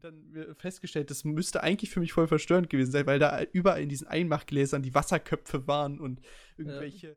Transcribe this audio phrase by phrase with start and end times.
[0.00, 3.88] dann festgestellt, das müsste eigentlich für mich voll verstörend gewesen sein, weil da überall in
[3.88, 6.20] diesen Einmachgläsern die Wasserköpfe waren und
[6.56, 7.08] irgendwelche.
[7.08, 7.14] Ja.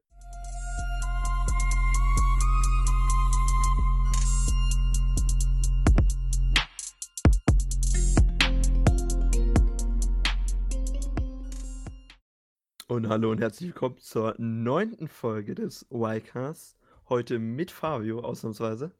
[12.88, 16.78] Und hallo und herzlich willkommen zur neunten Folge des Y-Cast.
[17.08, 18.92] Heute mit Fabio ausnahmsweise.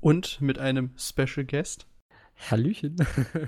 [0.00, 1.86] Und mit einem Special Guest.
[2.36, 2.96] Hallöchen.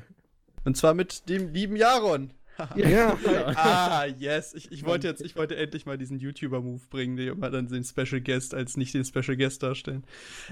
[0.65, 2.33] Und zwar mit dem lieben Jaron.
[2.75, 3.17] ja.
[3.55, 4.53] ah, yes.
[4.55, 7.85] Ich, ich, wollte jetzt, ich wollte endlich mal diesen YouTuber-Move bringen, der immer dann den
[7.85, 10.05] Special Guest als nicht den Special Guest darstellen.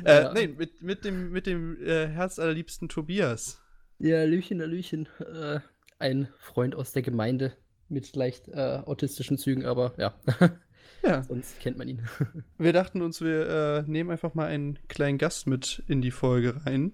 [0.04, 0.30] Äh, ja.
[0.30, 3.60] Äh, nee, mit, mit dem, mit dem äh, herzallerliebsten Tobias.
[3.98, 5.08] Ja, Hallöchen, Hallöchen.
[5.18, 5.60] Äh,
[5.98, 7.56] ein Freund aus der Gemeinde
[7.88, 10.14] mit leicht äh, autistischen Zügen, aber ja.
[11.02, 11.22] ja.
[11.22, 12.02] Sonst kennt man ihn.
[12.58, 16.64] wir dachten uns, wir äh, nehmen einfach mal einen kleinen Gast mit in die Folge
[16.64, 16.92] rein.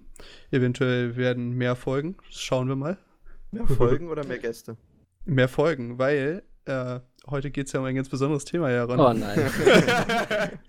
[0.51, 2.17] Eventuell werden mehr Folgen.
[2.29, 2.97] Schauen wir mal.
[3.51, 4.77] Mehr Folgen oder mehr Gäste?
[5.25, 8.99] Mehr Folgen, weil äh, heute geht es ja um ein ganz besonderes Thema, Jaron.
[8.99, 9.39] Oh nein.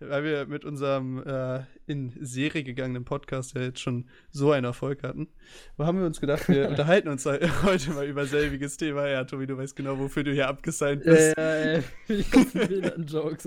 [0.00, 5.02] weil wir mit unserem äh, in Serie gegangenen Podcast ja jetzt schon so einen Erfolg
[5.02, 5.28] hatten,
[5.78, 7.24] haben wir uns gedacht, wir unterhalten uns
[7.62, 9.08] heute mal über selbiges Thema.
[9.08, 11.36] Ja, Tobi, du weißt genau, wofür du hier abgesigned bist.
[11.36, 12.96] Ja, ja, ja.
[12.98, 13.44] Jokes.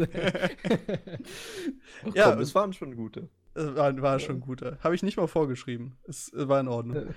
[2.13, 3.29] ja, komm, es waren schon gute.
[3.53, 4.77] Es war, war schon gute.
[4.81, 5.97] Habe ich nicht mal vorgeschrieben.
[6.07, 7.13] Es war in Ordnung.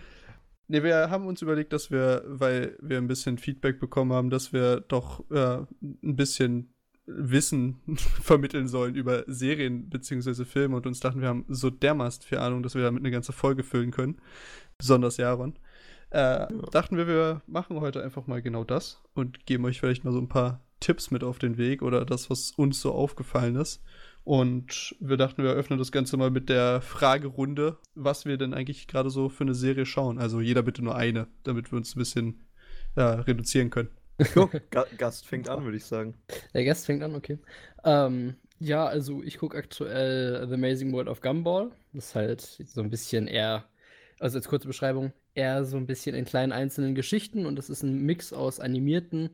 [0.69, 4.52] Ne, wir haben uns überlegt, dass wir, weil wir ein bisschen Feedback bekommen haben, dass
[4.52, 6.72] wir doch äh, ein bisschen
[7.16, 10.44] Wissen vermitteln sollen über Serien bzw.
[10.44, 13.32] Filme und uns dachten, wir haben so dermaßen viel Ahnung, dass wir damit eine ganze
[13.32, 14.20] Folge füllen können.
[14.78, 15.55] Besonders Jaron.
[16.10, 16.48] Äh, ja.
[16.70, 20.18] Dachten wir, wir machen heute einfach mal genau das und geben euch vielleicht mal so
[20.18, 23.83] ein paar Tipps mit auf den Weg oder das, was uns so aufgefallen ist.
[24.24, 28.86] Und wir dachten, wir eröffnen das Ganze mal mit der Fragerunde, was wir denn eigentlich
[28.86, 30.18] gerade so für eine Serie schauen.
[30.18, 32.40] Also jeder bitte nur eine, damit wir uns ein bisschen
[32.96, 33.88] ja, reduzieren können.
[34.98, 36.15] Gast fängt an, würde ich sagen.
[36.55, 37.39] Der Gast fängt an, okay.
[37.84, 41.73] Ähm, ja, also ich gucke aktuell The Amazing World of Gumball.
[41.92, 43.64] Das ist halt so ein bisschen eher,
[44.20, 47.83] also als kurze Beschreibung, eher so ein bisschen in kleinen einzelnen Geschichten und das ist
[47.83, 49.30] ein Mix aus animierten,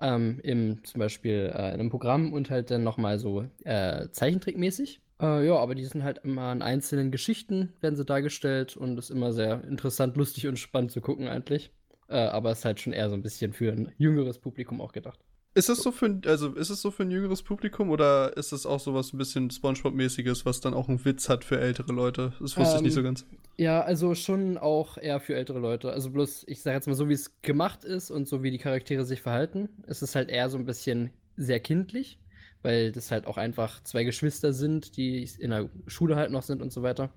[0.00, 5.00] ähm, im, zum Beispiel äh, in einem Programm und halt dann nochmal so äh, Zeichentrickmäßig.
[5.20, 9.10] Äh, ja, aber die sind halt immer in einzelnen Geschichten, werden sie dargestellt und ist
[9.10, 11.72] immer sehr interessant, lustig und spannend zu gucken eigentlich.
[12.08, 14.92] Äh, aber es ist halt schon eher so ein bisschen für ein jüngeres Publikum auch
[14.92, 15.20] gedacht.
[15.54, 18.52] Ist es so für ein, also ist es so für ein jüngeres Publikum oder ist
[18.52, 21.92] es auch so was ein bisschen Spongebob-mäßiges, was dann auch einen Witz hat für ältere
[21.92, 22.32] Leute?
[22.38, 23.26] Das wusste ähm, ich nicht so ähm, ganz.
[23.56, 25.90] Ja, also schon auch eher für ältere Leute.
[25.90, 28.58] Also bloß, ich sage jetzt mal, so wie es gemacht ist und so wie die
[28.58, 32.20] Charaktere sich verhalten, ist es halt eher so ein bisschen sehr kindlich,
[32.62, 36.62] weil das halt auch einfach zwei Geschwister sind, die in der Schule halt noch sind
[36.62, 37.10] und so weiter.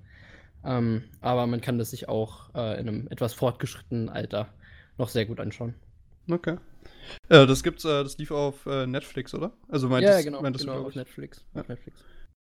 [0.63, 4.51] Ähm, aber man kann das sich auch äh, in einem etwas fortgeschrittenen Alter
[5.01, 5.73] noch sehr gut anschauen.
[6.29, 6.57] Okay.
[7.27, 9.51] Äh, das gibt's, äh, das lief auf äh, Netflix, oder?
[9.67, 11.43] Also meintest, ja, genau, meintest genau, auf Netflix.
[11.53, 11.61] Ja.
[11.61, 11.99] auf Netflix.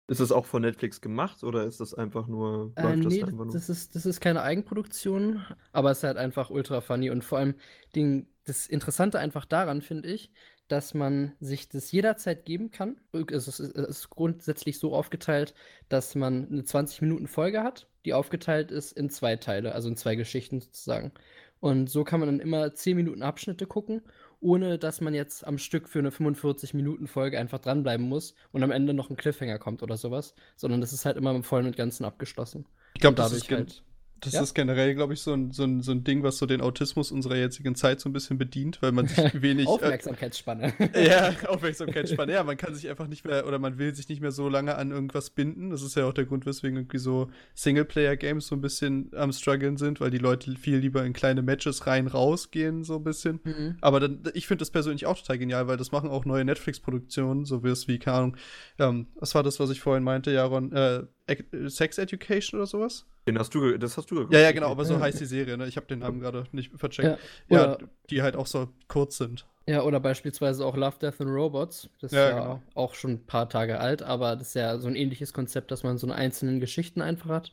[0.09, 2.73] Ist das auch von Netflix gemacht oder ist das einfach nur.
[2.77, 6.81] Äh, nee, das, das, ist, das ist keine Eigenproduktion, aber es ist halt einfach ultra
[6.81, 7.55] funny und vor allem
[7.95, 10.31] den, das Interessante einfach daran, finde ich,
[10.69, 13.01] dass man sich das jederzeit geben kann.
[13.31, 15.55] Es ist, es ist grundsätzlich so aufgeteilt,
[15.89, 20.61] dass man eine 20-Minuten-Folge hat, die aufgeteilt ist in zwei Teile, also in zwei Geschichten
[20.61, 21.13] sozusagen.
[21.61, 24.03] Und so kann man dann immer 10 Minuten Abschnitte gucken,
[24.41, 28.95] ohne dass man jetzt am Stück für eine 45-Minuten-Folge einfach dranbleiben muss und am Ende
[28.95, 32.05] noch ein Cliffhanger kommt oder sowas, sondern das ist halt immer im Vollen und Ganzen
[32.05, 32.67] abgeschlossen.
[32.95, 33.83] Ich glaube, das ist halt
[34.21, 34.43] das ja.
[34.43, 37.11] ist generell, glaube ich, so ein, so, ein, so ein Ding, was so den Autismus
[37.11, 39.67] unserer jetzigen Zeit so ein bisschen bedient, weil man sich wenig.
[39.67, 40.75] Äh, Aufmerksamkeitsspanne.
[40.95, 42.33] Äh, ja, Aufmerksamkeitsspanne.
[42.33, 44.77] Ja, man kann sich einfach nicht mehr oder man will sich nicht mehr so lange
[44.77, 45.71] an irgendwas binden.
[45.71, 49.77] Das ist ja auch der Grund, weswegen irgendwie so Singleplayer-Games so ein bisschen am struggeln
[49.77, 53.41] sind, weil die Leute viel lieber in kleine Matches rein rausgehen, so ein bisschen.
[53.45, 53.77] Mhm.
[53.81, 57.45] Aber dann, ich finde das persönlich auch total genial, weil das machen auch neue Netflix-Produktionen,
[57.45, 58.37] so wie es wie, keine Ahnung,
[58.79, 60.73] ähm, was war das, was ich vorhin meinte, Jaron?
[60.73, 61.05] Äh,
[61.67, 63.07] Sex Education oder sowas?
[63.27, 64.35] Den hast du, das hast du geguckt.
[64.35, 65.01] Ja, ja, genau, aber so ja.
[65.01, 65.67] heißt die Serie, ne?
[65.67, 67.19] Ich habe den Namen gerade nicht vercheckt.
[67.49, 67.79] Ja, ja,
[68.09, 69.47] die halt auch so kurz sind.
[69.67, 71.89] Ja, oder beispielsweise auch Love, Death and Robots.
[72.01, 72.63] Das ist ja, ja genau.
[72.75, 75.83] auch schon ein paar Tage alt, aber das ist ja so ein ähnliches Konzept, dass
[75.83, 77.53] man so eine einzelnen Geschichten einfach hat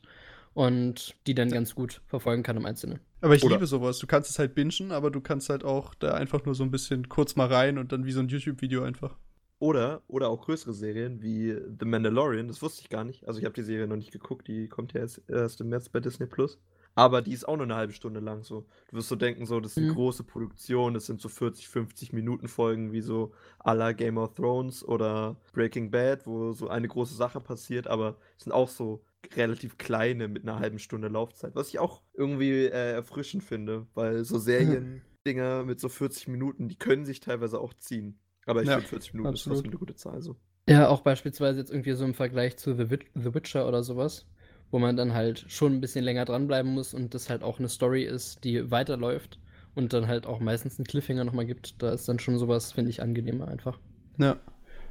[0.53, 2.99] und die dann ganz gut verfolgen kann im Einzelnen.
[3.21, 3.99] Aber ich Oder liebe sowas.
[3.99, 6.71] Du kannst es halt bingen, aber du kannst halt auch da einfach nur so ein
[6.71, 9.15] bisschen kurz mal rein und dann wie so ein YouTube-Video einfach.
[9.59, 13.27] Oder, oder auch größere Serien wie The Mandalorian, das wusste ich gar nicht.
[13.27, 15.89] Also ich habe die Serie noch nicht geguckt, die kommt ja erst, erst im März
[15.89, 16.59] bei Disney Plus.
[16.93, 18.65] Aber die ist auch nur eine halbe Stunde lang so.
[18.89, 19.93] Du wirst so denken, so, das ist eine Mhm.
[19.95, 24.33] große Produktion, das sind so 40, 50 Minuten Folgen wie so à la Game of
[24.33, 29.03] Thrones oder Breaking Bad, wo so eine große Sache passiert, aber es sind auch so
[29.35, 34.23] relativ kleine mit einer halben Stunde Laufzeit, was ich auch irgendwie äh, erfrischend finde, weil
[34.23, 38.19] so Serien-Dinger mit so 40 Minuten, die können sich teilweise auch ziehen.
[38.47, 39.57] Aber ich Ja, finde 40 Minuten ist absolut.
[39.57, 40.21] trotzdem eine gute Zahl.
[40.21, 40.35] So.
[40.67, 44.25] Ja, auch beispielsweise jetzt irgendwie so im Vergleich zu The, Wit The Witcher oder sowas,
[44.71, 47.69] wo man dann halt schon ein bisschen länger dranbleiben muss und das halt auch eine
[47.69, 49.39] Story ist, die weiterläuft
[49.75, 51.81] und dann halt auch meistens einen Cliffhanger nochmal gibt.
[51.81, 53.79] Da ist dann schon sowas, finde ich, angenehmer einfach.
[54.17, 54.37] Ja.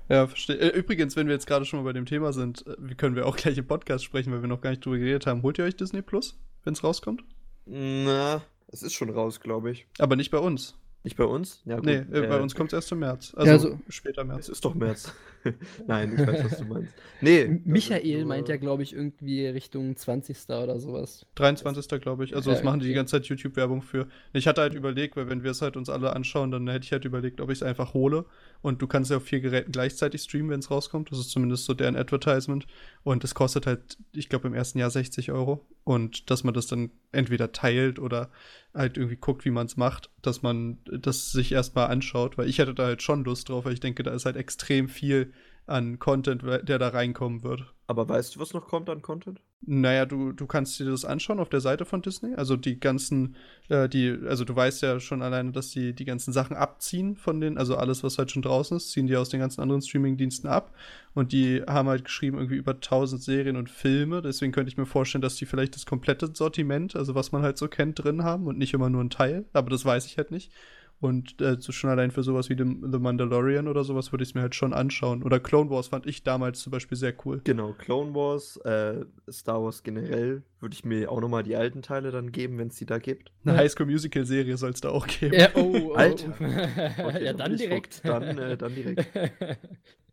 [0.09, 0.69] Ja, verstehe.
[0.69, 3.27] Übrigens, wenn wir jetzt gerade schon mal bei dem Thema sind, äh, wie können wir
[3.27, 5.43] auch gleich im Podcast sprechen, weil wir noch gar nicht drüber geredet haben.
[5.43, 7.25] Holt ihr euch Disney Plus, wenn es rauskommt?
[7.65, 9.87] Na, es ist schon raus, glaube ich.
[9.99, 10.77] Aber nicht bei uns.
[11.07, 11.63] Nicht bei uns?
[11.67, 13.33] Ja, nee, äh, bei äh, uns kommt es erst im März.
[13.37, 14.49] Ja, Also, also- später Es März.
[14.49, 15.15] ist doch März.
[15.87, 16.93] Nein, ich weiß, was du meinst.
[17.21, 17.45] Nee.
[17.47, 20.37] Das Michael nur- meint ja, glaube ich, irgendwie Richtung 20.
[20.49, 21.25] oder sowas.
[21.37, 22.01] 23.
[22.01, 22.35] glaube ich.
[22.35, 24.09] Also, Ja, das machen die die ganze Zeit YouTube-Werbung für.
[24.33, 26.91] Ich hatte halt überlegt, weil wenn wir es halt uns alle anschauen, dann hätte ich
[26.91, 28.25] halt überlegt, ob ich es einfach hole.
[28.61, 31.13] Und du kannst ja auf vier Geräten gleichzeitig streamen, wenn es rauskommt.
[31.13, 32.67] Das ist zumindest so deren Advertisement.
[33.05, 35.65] Und es kostet halt, ich glaube, im ersten Jahr 60 Euro.
[35.85, 38.31] Und dass man das dann entweder teilt oder
[38.75, 42.39] halt irgendwie guckt, wie man es macht, dass man das sich erstmal anschaut.
[42.39, 44.89] Weil ich hätte da halt schon Lust drauf, weil ich denke, da ist halt extrem
[44.89, 45.33] viel
[45.67, 47.65] an Content, der da reinkommen wird.
[47.89, 49.41] Aber weißt du, was noch kommt an Content?
[49.65, 52.35] Naja, du, du kannst dir das anschauen auf der Seite von Disney.
[52.35, 53.37] Also die ganzen,
[53.69, 57.41] äh, die, also du weißt ja schon alleine, dass die die ganzen Sachen abziehen von
[57.41, 60.49] den, also alles, was halt schon draußen ist, ziehen die aus den ganzen anderen Streaming-Diensten
[60.49, 60.75] ab.
[61.15, 64.21] Und die haben halt geschrieben, irgendwie über 1000 Serien und Filme.
[64.21, 67.57] Deswegen könnte ich mir vorstellen, dass die vielleicht das komplette Sortiment, also was man halt
[67.57, 69.47] so kennt, drin haben und nicht immer nur ein Teil.
[69.53, 70.53] Aber das weiß ich halt nicht.
[70.99, 74.31] Und äh, so schon allein für sowas wie The, The Mandalorian oder sowas würde ich
[74.31, 75.23] es mir halt schon anschauen.
[75.23, 77.43] Oder Clone Wars fand ich damals zum Beispiel sehr cool.
[77.45, 82.11] Genau, Clone Wars, äh, Star Wars generell, würde ich mir auch nochmal die alten Teile
[82.13, 83.31] dann geben, wenn es die da gibt.
[83.45, 83.63] Eine Ja.
[83.63, 85.35] Highschool-Musical-Serie soll es da auch geben.
[85.35, 86.33] Ja, oh, oh, Alter.
[86.99, 88.01] Okay, ja, dann direkt.
[88.05, 89.07] Dann, äh, dann direkt.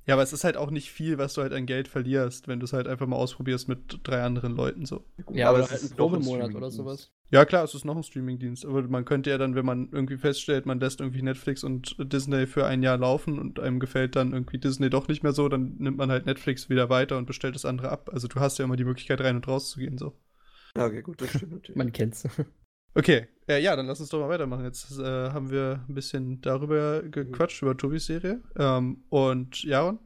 [0.06, 2.60] Ja, aber es ist halt auch nicht viel, was du halt an Geld verlierst, wenn
[2.60, 5.06] du es halt einfach mal ausprobierst mit drei anderen Leuten so.
[5.32, 7.14] Ja, aber aber es halt ist ein doch ein Probemonat oder sowas.
[7.32, 10.18] Ja, klar, es ist noch ein Streamingdienst, aber man könnte ja dann, wenn man irgendwie
[10.18, 14.34] feststellt, man lässt irgendwie Netflix und Disney für ein Jahr laufen und einem gefällt dann
[14.34, 17.56] irgendwie Disney doch nicht mehr so, dann nimmt man halt Netflix wieder weiter und bestellt
[17.56, 18.10] das andere ab.
[18.12, 20.14] Also du hast ja immer die Möglichkeit rein und raus zu gehen so.
[20.76, 21.78] Ja, okay, gut, das stimmt natürlich.
[21.78, 22.28] Man kennt's.
[22.96, 24.64] Okay, äh, ja, dann lass uns doch mal weitermachen.
[24.64, 28.42] Jetzt äh, haben wir ein bisschen darüber gequatscht, über Tobis Serie.
[28.58, 30.00] Ähm, und Jaron,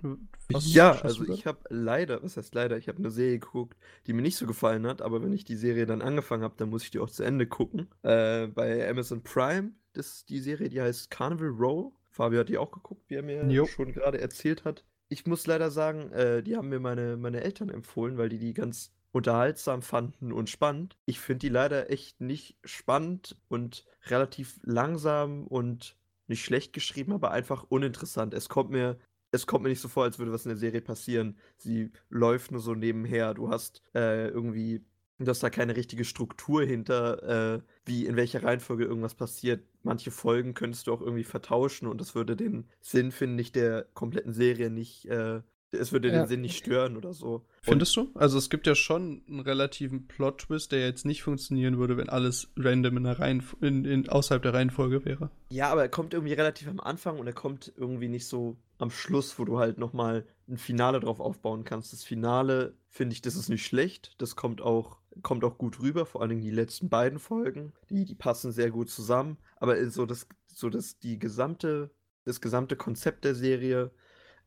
[0.49, 4.13] was ja, also ich habe leider, was heißt leider, ich habe eine Serie geguckt, die
[4.13, 6.83] mir nicht so gefallen hat, aber wenn ich die Serie dann angefangen habe, dann muss
[6.83, 7.89] ich die auch zu Ende gucken.
[8.03, 11.91] Äh, bei Amazon Prime, das ist die Serie, die heißt Carnival Row.
[12.09, 13.65] Fabio hat die auch geguckt, wie er mir Jo.
[13.65, 14.85] schon gerade erzählt hat.
[15.09, 18.53] Ich muss leider sagen, äh, die haben mir meine, meine Eltern empfohlen, weil die die
[18.53, 20.97] ganz unterhaltsam fanden und spannend.
[21.05, 25.95] Ich finde die leider echt nicht spannend und relativ langsam und
[26.27, 28.33] nicht schlecht geschrieben, aber einfach uninteressant.
[28.33, 28.97] Es kommt mir
[29.31, 31.37] es kommt mir nicht so vor, als würde was in der Serie passieren.
[31.57, 33.33] Sie läuft nur so nebenher.
[33.33, 34.85] Du hast äh, irgendwie,
[35.19, 39.65] du hast da keine richtige Struktur hinter, äh, wie in welcher Reihenfolge irgendwas passiert.
[39.83, 43.83] Manche Folgen könntest du auch irgendwie vertauschen und das würde den Sinn, finde ich, der
[43.93, 45.41] kompletten Serie nicht, äh,
[45.71, 46.21] es würde Ja.
[46.21, 47.45] den Sinn nicht stören oder so.
[47.61, 48.09] Findest du?
[48.15, 52.49] Also es gibt ja schon einen relativen Plot-Twist, der jetzt nicht funktionieren würde, wenn alles
[52.55, 55.29] random in der Reihenf in, in, außerhalb der Reihenfolge wäre.
[55.49, 58.91] Ja, aber er kommt irgendwie relativ am Anfang und er kommt irgendwie nicht so am
[58.91, 61.91] Schluss, wo du halt nochmal ein Finale drauf aufbauen kannst.
[61.91, 64.13] Das Finale, finde ich, das ist nicht schlecht.
[64.19, 67.73] Das kommt auch, kommt auch gut rüber, vor allen Dingen die letzten beiden Folgen.
[67.89, 69.37] Die, die passen sehr gut zusammen.
[69.57, 71.89] Aber so das, so das, die gesamte,
[72.23, 73.91] das gesamte Konzept der Serie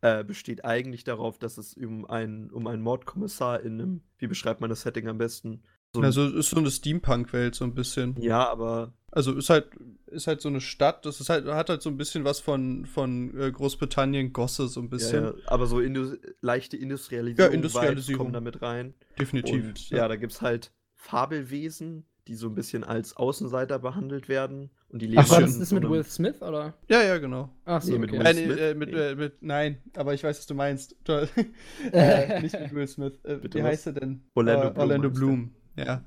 [0.01, 4.59] äh, besteht eigentlich darauf, dass es um einen, um einen Mordkommissar in einem, wie beschreibt
[4.61, 5.63] man das Setting am besten?
[5.93, 8.15] So Also ist so eine Steampunk-Welt so ein bisschen.
[8.21, 9.67] ja, aber Also ist halt,
[10.07, 12.85] ist halt so eine Stadt, das ist halt, hat halt so ein bisschen was von,
[12.85, 15.23] von äh, Großbritannien, Gosse so ein bisschen.
[15.23, 18.17] Ja, ja, aber so indu leichte Industrialisierung, Ja, Industrialisierung.
[18.19, 18.93] Kommen da mit rein.
[19.19, 19.65] Definitiv.
[19.65, 24.69] Und ja, da gibt es halt Fabelwesen, die so ein bisschen als Außenseiter behandelt werden.
[24.89, 26.73] Und die leben Ach, war das das mit Will Smith, oder?
[26.89, 27.49] ja, ja, genau.
[27.65, 28.19] Ach so, Nee, mit okay.
[28.19, 28.57] Will Äh, Smith?
[28.57, 28.97] äh, mit, Nee.
[28.99, 30.95] äh, mit, nein, aber ich weiß, was du meinst.
[31.91, 33.13] Äh, nicht mit Will Smith.
[33.23, 33.69] Äh, Bitte wie was?
[33.71, 34.21] heißt er denn?
[34.33, 35.09] Orlando Äh, Bloom Orlando?
[35.09, 35.55] Bloom.
[35.75, 36.03] Ja.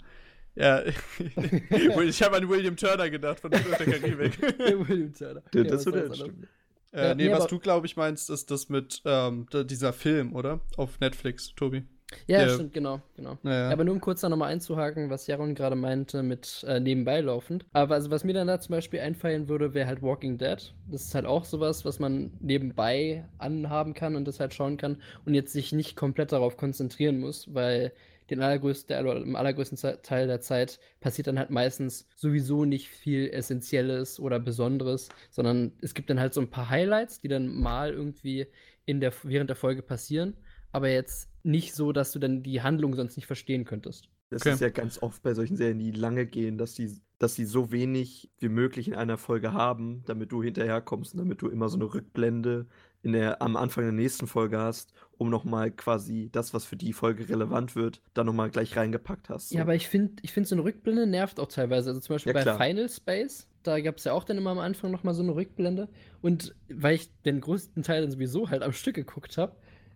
[0.57, 0.83] Ja.
[2.03, 4.41] ich habe an William Turner gedacht von der Karibik.
[4.89, 5.43] William Turner.
[5.55, 6.47] Ja, das was würde soll's stimmen.
[6.93, 10.33] Äh, Ja, nee, nee, was du, glaube ich, meinst, ist das mit ähm, dieser Film,
[10.35, 10.61] oder?
[10.77, 11.85] Auf Netflix, Tobi.
[12.27, 13.39] Ja, Der- stimmt, genau, genau.
[13.43, 13.71] Naja.
[13.71, 17.65] Aber nur um kurz da nochmal einzuhaken, was Jaron gerade meinte mit äh, nebenbei laufend.
[17.73, 20.75] Aber also was mir dann da zum Beispiel einfallen würde, wäre halt Walking Dead.
[20.91, 25.03] Das ist halt auch sowas, was man nebenbei anhaben kann und das halt schauen kann
[25.25, 27.93] und jetzt sich nicht komplett darauf konzentrieren muss, weil
[28.31, 33.29] den allergrößten, der, im allergrößten Teil der Zeit passiert dann halt meistens sowieso nicht viel
[33.29, 37.93] Essentielles oder Besonderes, sondern es gibt dann halt so ein paar Highlights, die dann mal
[37.93, 38.47] irgendwie
[38.87, 40.35] in der, während der Folge passieren,
[40.73, 44.09] aber jetzt nicht so, dass du dann die Handlung sonst nicht verstehen könntest.
[44.31, 44.55] Das okay.
[44.55, 47.71] ist ja ganz oft bei solchen Serien, die lange gehen, dass die, dass die so
[47.71, 51.77] wenig wie möglich in einer Folge haben, damit du hinterherkommst und damit du immer so
[51.77, 52.67] eine Rückblende
[53.03, 56.95] in der, am Anfang der nächsten Folge hast, um nochmal quasi das, was für die
[56.95, 59.51] Folge relevant wird, dann nochmal gleich reingepackt hast.
[59.51, 59.57] So.
[59.57, 61.91] Ja, aber ich finde, ich find, so eine Rückblende nervt auch teilweise.
[61.91, 62.59] Also zum Beispiel ja, bei klar.
[62.59, 65.89] Final Space, da gab es ja auch dann immer am Anfang nochmal so eine Rückblende.
[66.23, 69.55] Und weil ich den größten Teil dann sowieso halt am Stück geguckt habe,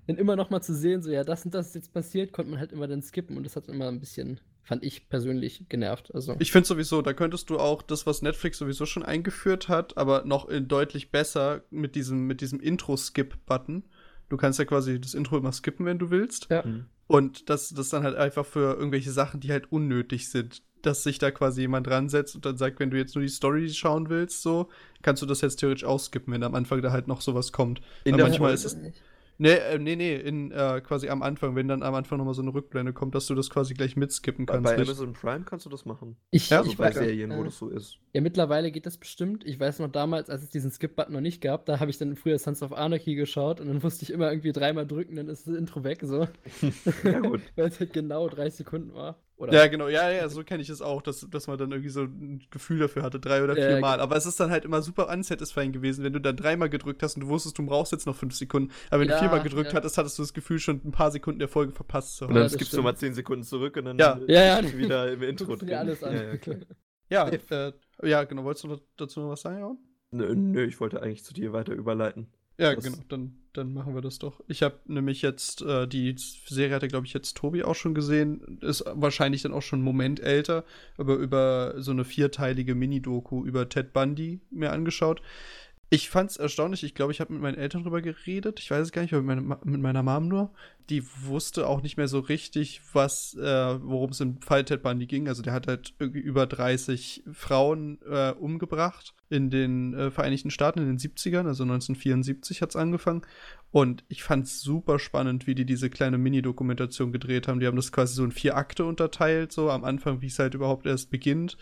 [0.08, 2.50] dann immer noch mal zu sehen, so ja, das und das ist jetzt passiert, konnte
[2.50, 6.14] man halt immer dann skippen und das hat immer ein bisschen, fand ich persönlich genervt.
[6.14, 6.34] Also.
[6.38, 10.24] Ich finde sowieso, da könntest du auch das, was Netflix sowieso schon eingeführt hat, aber
[10.24, 13.84] noch in deutlich besser mit diesem, mit diesem Intro-Skip-Button.
[14.30, 16.48] Du kannst ja quasi das Intro immer skippen, wenn du willst.
[16.50, 16.64] Ja.
[16.64, 16.86] Mhm.
[17.06, 21.18] Und das, das dann halt einfach für irgendwelche Sachen, die halt unnötig sind, dass sich
[21.18, 24.08] da quasi jemand dran setzt und dann sagt, wenn du jetzt nur die Story schauen
[24.08, 24.70] willst, so,
[25.02, 27.82] kannst du das jetzt theoretisch ausskippen, wenn am Anfang da halt noch sowas kommt.
[28.04, 28.74] In Aber manchmal ist es.
[28.76, 29.02] Nicht.
[29.40, 32.42] Nee, äh, nee, nee, in, äh, quasi am Anfang, wenn dann am Anfang nochmal so
[32.42, 34.64] eine Rückblende kommt, dass du das quasi gleich mitskippen kannst.
[34.64, 36.16] Bei, bei Amazon Prime kannst du das machen.
[36.32, 37.98] Ich, ja, also ich bei Serien, äh, wo das so ist.
[38.12, 39.46] Ja, mittlerweile geht das bestimmt.
[39.46, 42.16] Ich weiß noch damals, als es diesen Skip-Button noch nicht gab, da habe ich dann
[42.16, 45.46] früher Sons of Anarchy geschaut und dann musste ich immer irgendwie dreimal drücken, dann ist
[45.46, 46.26] das Intro weg, so.
[47.04, 47.42] ja, gut.
[47.56, 49.20] Weil es halt genau 30 Sekunden war.
[49.38, 51.90] Oder ja, genau, ja, ja, so kenne ich es auch, dass, dass man dann irgendwie
[51.90, 54.00] so ein Gefühl dafür hatte, drei oder vier äh, Mal.
[54.00, 57.14] Aber es ist dann halt immer super unsatisfying gewesen, wenn du dann dreimal gedrückt hast
[57.14, 58.72] und du wusstest, du brauchst jetzt noch fünf Sekunden.
[58.90, 59.76] Aber wenn ja, du viermal gedrückt ja.
[59.76, 62.34] hattest, hattest du das Gefühl, schon ein paar Sekunden der Folge verpasst zu haben.
[62.34, 64.18] Und dann skippst du mal zehn Sekunden zurück und dann ja.
[64.26, 64.76] Ja, ja.
[64.76, 65.72] wieder im Intro drin.
[65.72, 66.38] alles an.
[67.08, 68.42] Ja, ja, äh, ja, genau.
[68.42, 69.78] Wolltest du dazu noch was sagen, Aaron?
[70.10, 72.32] Nö, nö, ich wollte eigentlich zu dir weiter überleiten.
[72.58, 74.42] Ja, das genau, dann, dann machen wir das doch.
[74.48, 78.58] Ich habe nämlich jetzt, äh, die Serie hatte, glaube ich, jetzt Tobi auch schon gesehen,
[78.60, 80.64] ist wahrscheinlich dann auch schon einen Moment älter,
[80.96, 85.22] aber über so eine vierteilige Mini-Doku über Ted Bundy mir angeschaut.
[85.90, 86.84] Ich fand es erstaunlich.
[86.84, 88.60] Ich glaube, ich habe mit meinen Eltern drüber geredet.
[88.60, 90.50] Ich weiß es gar nicht, aber mit, meine, mit meiner Mom nur.
[90.90, 93.42] Die wusste auch nicht mehr so richtig, was, äh,
[93.82, 95.28] worum es im Fall Ted Bundy ging.
[95.28, 100.78] Also der hat halt irgendwie über 30 Frauen äh, umgebracht in den äh, Vereinigten Staaten
[100.78, 103.22] in den 70ern, also 1974 hat es angefangen.
[103.70, 107.60] Und ich fand es super spannend, wie die diese kleine Mini-Dokumentation gedreht haben.
[107.60, 110.54] Die haben das quasi so in vier Akte unterteilt, so am Anfang, wie es halt
[110.54, 111.58] überhaupt erst beginnt.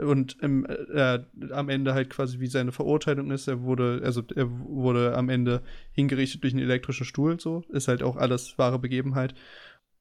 [0.00, 3.48] Und im, äh, am Ende halt quasi, wie seine Verurteilung ist.
[3.48, 7.62] Er wurde, also er wurde am Ende hingerichtet durch einen elektrischen Stuhl, so.
[7.68, 9.34] Ist halt auch alles wahre Begebenheit.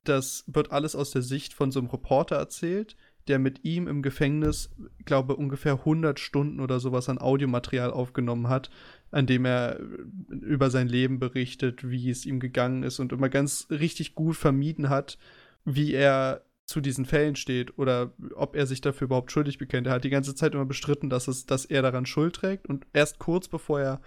[0.03, 2.95] Das wird alles aus der Sicht von so einem Reporter erzählt,
[3.27, 4.75] der mit ihm im Gefängnis,
[5.05, 8.69] glaube ungefähr 100 Stunden oder sowas an Audiomaterial aufgenommen hat,
[9.11, 9.79] an dem er
[10.29, 14.89] über sein Leben berichtet, wie es ihm gegangen ist und immer ganz richtig gut vermieden
[14.89, 15.17] hat,
[15.63, 19.87] wie er zu diesen Fällen steht oder ob er sich dafür überhaupt schuldig bekennt.
[19.87, 22.85] Er hat die ganze Zeit immer bestritten, dass, es, dass er daran Schuld trägt und
[22.93, 24.01] erst kurz bevor er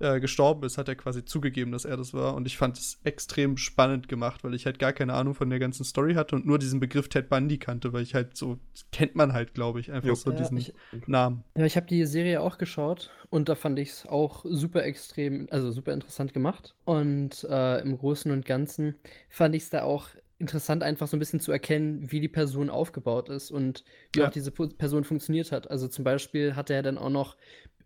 [0.00, 2.34] äh, gestorben ist, hat er quasi zugegeben, dass er das war.
[2.34, 5.60] Und ich fand es extrem spannend gemacht, weil ich halt gar keine Ahnung von der
[5.60, 8.58] ganzen Story hatte und nur diesen Begriff Ted Bundy kannte, weil ich halt so,
[8.90, 10.14] kennt man halt, glaube ich, einfach jo.
[10.16, 10.74] so ja, diesen ich,
[11.06, 11.44] Namen.
[11.56, 15.46] Ja, ich habe die Serie auch geschaut und da fand ich es auch super extrem,
[15.50, 16.74] also super interessant gemacht.
[16.84, 18.96] Und äh, im Großen und Ganzen
[19.28, 20.08] fand ich es da auch
[20.40, 24.28] interessant, einfach so ein bisschen zu erkennen, wie die Person aufgebaut ist und wie ja.
[24.28, 25.70] auch diese Person funktioniert hat.
[25.70, 27.36] Also zum Beispiel hat er dann auch noch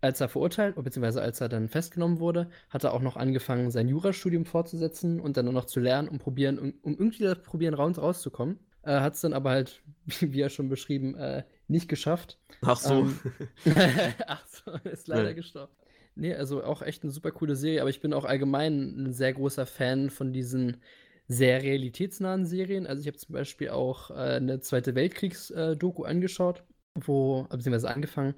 [0.01, 3.87] als er verurteilt, beziehungsweise als er dann festgenommen wurde, hat er auch noch angefangen, sein
[3.87, 7.73] Jurastudium fortzusetzen und dann nur noch zu lernen, um probieren, um, um irgendwie das probieren
[7.73, 8.59] raus, rauszukommen.
[8.83, 12.37] Äh, hat es dann aber halt, wie, wie er schon beschrieben, äh, nicht geschafft.
[12.61, 12.93] Ach so.
[12.93, 13.19] Ähm,
[14.27, 15.35] ach so, ist leider nee.
[15.35, 15.71] gestorben.
[16.17, 19.33] Nee, also auch echt eine super coole Serie, aber ich bin auch allgemein ein sehr
[19.33, 20.77] großer Fan von diesen
[21.27, 22.87] sehr realitätsnahen Serien.
[22.87, 26.63] Also ich habe zum Beispiel auch äh, eine Zweite Weltkriegs-Doku äh, angeschaut
[26.95, 28.35] wo, beziehungsweise angefangen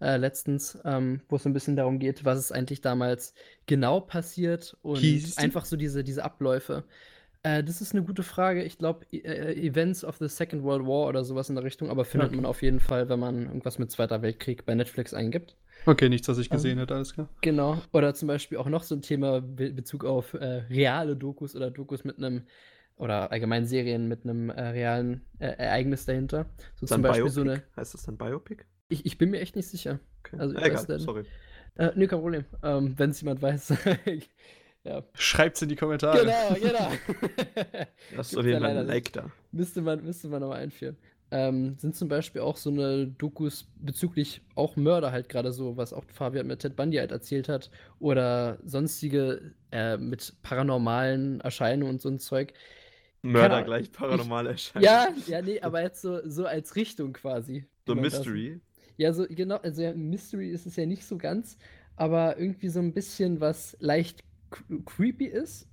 [0.00, 3.34] äh, letztens, ähm, wo es so ein bisschen darum geht, was ist eigentlich damals
[3.66, 6.84] genau passiert und Hieß einfach so diese, diese Abläufe.
[7.42, 8.64] Äh, das ist eine gute Frage.
[8.64, 12.04] Ich glaube, äh, Events of the Second World War oder sowas in der Richtung, aber
[12.04, 12.36] findet okay.
[12.36, 15.56] man auf jeden Fall, wenn man irgendwas mit Zweiter Weltkrieg bei Netflix eingibt.
[15.88, 17.30] Okay, nichts, was ich gesehen ähm, hätte, alles klar.
[17.40, 17.80] Genau.
[17.94, 21.70] Oder zum Beispiel auch noch so ein Thema Be Bezug auf äh, reale Dokus oder
[21.70, 22.42] Dokus mit einem
[22.96, 26.44] oder allgemein Serien mit einem äh, realen äh, Ereignis dahinter.
[26.74, 27.34] So dann zum Beispiel Biopic?
[27.34, 27.62] so eine.
[27.74, 28.66] Heißt das dann Biopic?
[28.90, 29.98] Ich, ich bin mir echt nicht sicher.
[30.18, 30.36] Okay.
[30.38, 31.24] Also, ich Egal, dann, sorry.
[31.76, 32.44] Äh, nö, kein Problem.
[32.62, 33.72] Ähm, Wenn es jemand weiß.
[34.84, 35.04] ja.
[35.14, 36.18] Schreibt's in die Kommentare.
[36.18, 36.90] Genau, genau.
[38.14, 39.30] Lass doch jeden ein Like da.
[39.52, 40.98] Müsste man, müsste man nochmal einführen.
[41.30, 45.92] Ähm, sind zum Beispiel auch so eine Dokus bezüglich auch Mörder halt gerade so, was
[45.92, 52.00] auch Fabian mit Ted Bundy halt erzählt hat, oder sonstige äh, mit paranormalen Erscheinungen und
[52.00, 52.54] so ein Zeug
[53.22, 54.84] Mörder gleich paranormal erscheint.
[54.84, 57.66] Ja, ja, nee, aber jetzt so, so als Richtung quasi.
[57.86, 58.60] So man das- Mystery.
[58.96, 61.56] Ja, so genau, also ja, Mystery ist es ja nicht so ganz,
[61.96, 65.67] aber irgendwie so ein bisschen was leicht cre- creepy ist,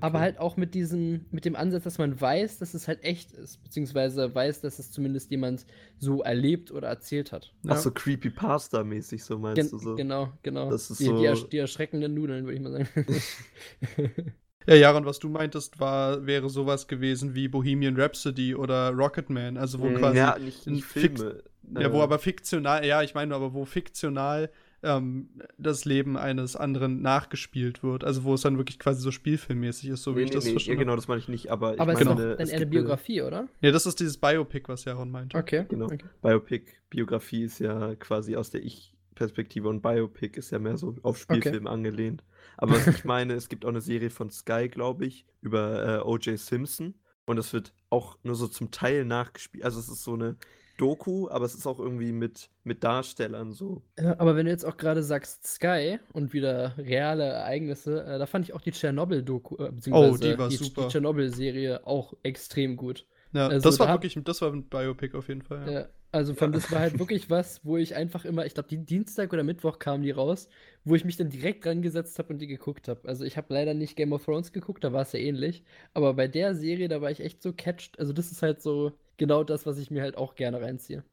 [0.00, 0.20] aber Okay.
[0.20, 3.62] halt auch mit diesem, mit dem Ansatz, dass man weiß, dass es halt echt ist,
[3.64, 5.66] beziehungsweise weiß, dass es zumindest jemand
[5.98, 7.52] so erlebt oder erzählt hat.
[7.64, 7.72] Ja.
[7.72, 9.94] Ach so, Creepypasta-mäßig, so meinst Gen du so.
[9.96, 10.72] Genau, genau.
[10.72, 12.88] Das ist die, die, ersch so- die erschreckenden Nudeln, würde ich mal sagen.
[14.66, 19.80] Ja, Jaron, was du meintest, war, wäre sowas gewesen wie Bohemian Rhapsody oder Rocketman, also
[19.80, 21.42] wo Mm, quasi, ja, nicht, nicht Filme.
[21.76, 24.50] ja, wo äh, aber fiktional, ja, ich meine, aber wo fiktional
[24.82, 29.90] ähm, das Leben eines anderen nachgespielt wird, also wo es dann wirklich quasi so spielfilmmäßig
[29.90, 31.50] ist, so wie nee, ich nee, das nee, ja, verstanden genau, das meine ich nicht,
[31.50, 33.48] aber ich aber es meine, ist doch dann eher eine gibt eine- Biografie, oder?
[33.60, 35.36] Ja, das ist dieses Biopic, was Jaron meinte.
[35.36, 35.66] Okay.
[35.68, 35.86] Genau.
[35.86, 35.98] okay.
[36.22, 41.18] Biopic, Biografie ist ja quasi aus der Ich-Perspektive und Biopic ist ja mehr so auf
[41.18, 42.22] Spielfilm angelehnt.
[42.56, 46.00] Aber was ich meine, es gibt auch eine Serie von Sky, glaube ich, über äh,
[46.02, 46.38] O.J.
[46.38, 46.94] Simpson
[47.26, 49.64] und das wird auch nur so zum Teil nachgespielt.
[49.64, 50.36] Also es ist so eine
[50.78, 53.82] Doku, aber es ist auch irgendwie mit, mit Darstellern so.
[54.18, 58.44] Aber wenn du jetzt auch gerade sagst Sky und wieder reale Ereignisse, äh, da fand
[58.46, 60.82] ich auch die Tschernobyl-Doku, äh, beziehungsweise Oh, die war die, super.
[60.84, 63.06] die Tschernobyl-Serie auch extrem gut.
[63.32, 65.66] Ja, Also das war da- wirklich, das war ein Biopic auf jeden Fall.
[65.66, 65.80] Ja.
[65.80, 68.78] Ja, also von das war halt wirklich was, wo ich einfach immer, ich glaube, die
[68.78, 70.48] Dienstag oder Mittwoch kamen die raus,
[70.84, 73.06] wo ich mich dann direkt dran gesetzt habe und die geguckt habe.
[73.06, 76.14] Also ich habe leider nicht Game of Thrones geguckt, da war es ja ähnlich, aber
[76.14, 77.98] bei der Serie, da war ich echt so catched.
[77.98, 81.04] Also das ist halt so genau das, was ich mir halt auch gerne reinziehe.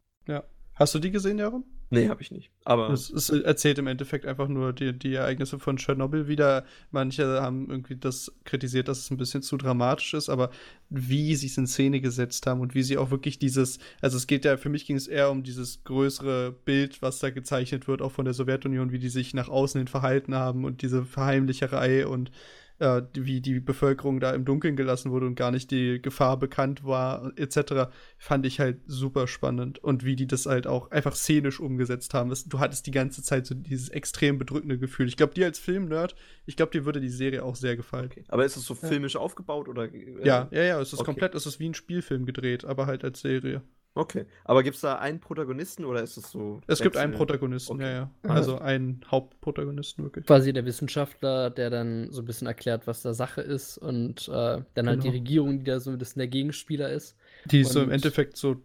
[0.76, 1.64] Hast du die gesehen, Jaron?
[1.90, 2.52] Nee, habe ich nicht.
[2.66, 6.66] Aber Es, es erzählt im Endeffekt einfach nur die, die Ereignisse von Tschernobyl wieder.
[6.92, 10.50] Manche haben irgendwie das kritisiert, dass es ein bisschen zu dramatisch ist, aber
[10.90, 14.28] wie sie es in Szene gesetzt haben und wie sie auch wirklich dieses, also es
[14.28, 18.02] geht ja, für mich ging es eher um dieses größere Bild, was da gezeichnet wird,
[18.02, 22.06] auch von der Sowjetunion, wie die sich nach außen hin verhalten haben und diese Verheimlicherei
[22.06, 22.32] und
[22.80, 26.84] äh, wie die Bevölkerung da im Dunkeln gelassen wurde und gar nicht die Gefahr bekannt
[26.84, 29.80] war, etc., fand ich halt super spannend.
[29.80, 32.34] Und wie die das halt auch einfach szenisch umgesetzt haben.
[32.48, 35.08] Du hattest die ganze Zeit so dieses extrem bedrückende Gefühl.
[35.08, 36.16] Ich glaube, dir als Filmnerd,
[36.46, 38.06] ich glaube, dir würde die Serie auch sehr gefallen.
[38.12, 38.24] okay.
[38.28, 38.88] Aber ist es so Ja.
[38.90, 39.86] filmisch aufgebaut oder?
[39.94, 41.06] äh, Ja, ja, ja, es ist okay.
[41.06, 43.62] komplett, es ist wie ein Spielfilm gedreht, aber halt als Serie.
[43.98, 44.26] Okay.
[44.44, 46.60] Aber gibt es da einen Protagonisten oder ist es so?
[46.68, 47.14] Es gibt einen?
[47.14, 47.84] Protagonisten, Okay.
[47.84, 48.10] ja, ja.
[48.24, 48.32] Mhm.
[48.32, 50.26] Also einen Hauptprotagonisten wirklich.
[50.26, 54.62] Quasi der Wissenschaftler, der dann so ein bisschen erklärt, was da Sache ist und äh,
[54.74, 55.14] dann halt die Genau.
[55.20, 57.16] Regierung, die da so ein bisschen der Gegenspieler ist.
[57.52, 58.56] Die ist so im Endeffekt so,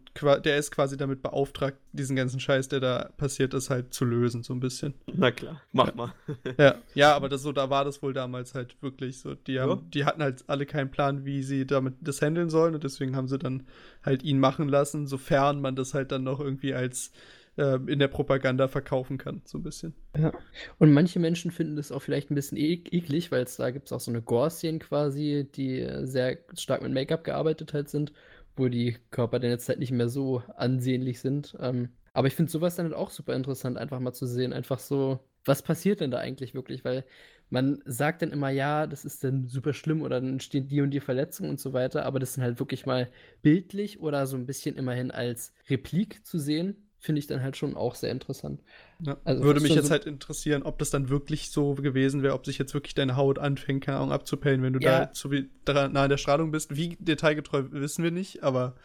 [0.44, 4.42] der ist quasi damit beauftragt, diesen ganzen Scheiß, der da passiert ist, halt zu lösen,
[4.42, 4.94] so ein bisschen.
[5.12, 5.94] Na klar, mach Ja.
[5.94, 6.14] mal.
[6.58, 9.34] Ja, ja, aber das so, da war das wohl damals halt wirklich so.
[9.34, 9.82] Die, haben, Ja.
[9.94, 13.28] die hatten halt alle keinen Plan, wie sie damit das handeln sollen und deswegen haben
[13.28, 13.64] sie dann
[14.02, 17.12] halt ihn machen lassen, sofern man das halt dann noch irgendwie als
[17.56, 19.92] äh, in der Propaganda verkaufen kann, so ein bisschen.
[20.16, 20.32] Ja.
[20.78, 23.86] Und manche Menschen finden das auch vielleicht ein bisschen e eklig, weil es da gibt
[23.86, 28.12] es auch so eine Gore-Szene quasi, die sehr stark mit Make-up gearbeitet halt sind,
[28.56, 31.56] wo die Körper dann jetzt halt nicht mehr so ansehnlich sind.
[31.60, 34.78] Ähm, aber ich finde sowas dann halt auch super interessant, einfach mal zu sehen, einfach
[34.78, 36.84] so, was passiert denn da eigentlich wirklich?
[36.84, 37.04] Weil
[37.48, 40.90] man sagt dann immer, ja, das ist dann super schlimm oder dann entstehen die und
[40.90, 43.10] die Verletzungen und so weiter, aber das sind halt wirklich mal
[43.42, 47.76] bildlich oder so ein bisschen immerhin als Replik zu sehen, finde ich dann halt schon
[47.76, 48.60] auch sehr interessant.
[49.00, 49.16] Ja.
[49.24, 52.44] Also Würde mich jetzt so- halt interessieren, ob das dann wirklich so gewesen wäre, ob
[52.46, 55.06] sich jetzt wirklich deine Haut anfängt, keine Ahnung, abzupellen, wenn du Ja.
[55.06, 56.76] da zu nah an der Strahlung bist.
[56.76, 58.76] Wie detailgetreu wissen wir nicht, aber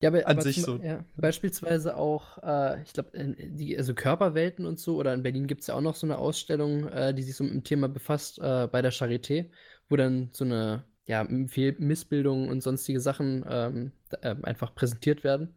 [0.00, 0.84] Ja, aber, An aber sich zum, so.
[0.84, 5.62] Ja, beispielsweise auch, äh, ich glaube, die also Körperwelten und so, oder in Berlin gibt
[5.62, 8.38] es ja auch noch so eine Ausstellung, äh, die sich so mit dem Thema befasst,
[8.40, 9.50] äh, bei der Charité,
[9.88, 15.22] wo dann so eine ja, M- Fehl- Missbildungen und sonstige Sachen ähm, ähm, einfach präsentiert
[15.24, 15.54] werden.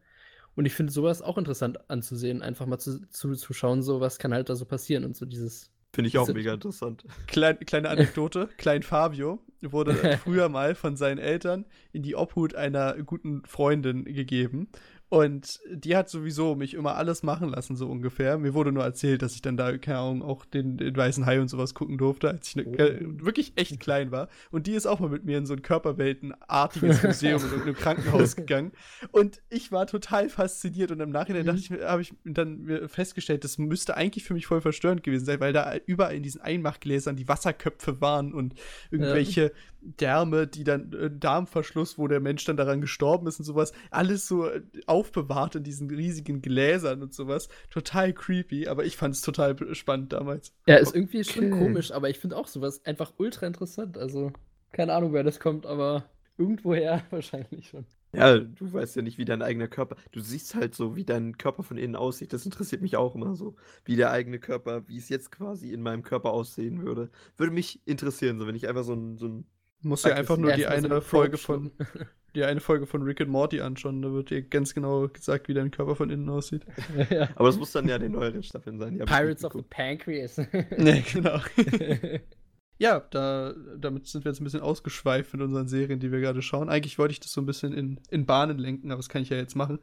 [0.57, 4.17] Und ich finde sowas auch interessant anzusehen, einfach mal zu, zu, zu schauen, so was
[4.17, 5.69] kann halt da so passieren und so dieses.
[5.93, 7.05] Finde ich auch mega interessant.
[7.27, 9.93] Klein, kleine Anekdote, Klein Fabio wurde
[10.23, 14.67] früher mal von seinen Eltern in die Obhut einer guten Freundin gegeben.
[15.09, 18.37] Und die hat sowieso mich immer alles machen lassen, so ungefähr.
[18.37, 21.39] Mir wurde nur erzählt, dass ich dann da, keine Ahnung, auch den, den Weißen Hai
[21.39, 24.27] und sowas gucken durfte, als ich ne, äh, wirklich echt klein war.
[24.51, 28.35] Und die ist auch mal mit mir in so ein Körperweltenartiges Museum in irgendeinem Krankenhaus
[28.35, 28.73] gegangen.
[29.11, 30.91] Und ich war total fasziniert.
[30.91, 31.47] Und im Nachhinein Mhm.
[31.47, 35.39] dachte ich habe ich dann festgestellt, das müsste eigentlich für mich voll verstörend gewesen sein,
[35.39, 38.55] weil da überall in diesen Einmachgläsern die Wasserköpfe waren und
[38.91, 39.53] irgendwelche
[39.99, 44.27] Därme, die dann äh, Darmverschluss, wo der Mensch dann daran gestorben ist und sowas, alles
[44.27, 47.49] so äh, aufbewahrt in diesen riesigen Gläsern und sowas.
[47.69, 50.53] Total creepy, aber ich fand es total spannend damals.
[50.67, 51.49] Ja, ist irgendwie schon Okay.
[51.49, 53.97] komisch, aber ich finde auch sowas einfach ultra interessant.
[53.97, 54.33] Also,
[54.71, 57.85] keine Ahnung, wer das kommt, aber irgendwoher wahrscheinlich schon.
[58.13, 59.97] Ja, du weißt ja nicht, wie dein eigener Körper.
[60.11, 62.31] Du siehst halt so, wie dein Körper von innen aussieht.
[62.33, 63.55] Das interessiert mich auch immer so.
[63.85, 67.11] Wie der eigene Körper, wie es jetzt quasi in meinem Körper aussehen würde.
[67.35, 69.45] Würde mich interessieren, so wenn ich einfach so ein, so ein
[69.81, 71.71] Muss ja einfach nur die eine Folge von
[72.35, 75.53] die eine Folge von Rick and Morty anschauen, da wird dir ganz genau gesagt, wie
[75.53, 76.65] dein Körper von innen aussieht.
[77.09, 77.29] ja.
[77.35, 78.97] Aber es muss dann ja die neueren Staffeln sein.
[78.99, 80.37] Pirates of the Pancreas.
[80.77, 81.39] nee, genau.
[82.77, 86.41] ja, da, damit sind wir jetzt ein bisschen ausgeschweift in unseren Serien, die wir gerade
[86.41, 86.69] schauen.
[86.69, 89.29] Eigentlich wollte ich das so ein bisschen in, in Bahnen lenken, aber das kann ich
[89.29, 89.79] ja jetzt machen.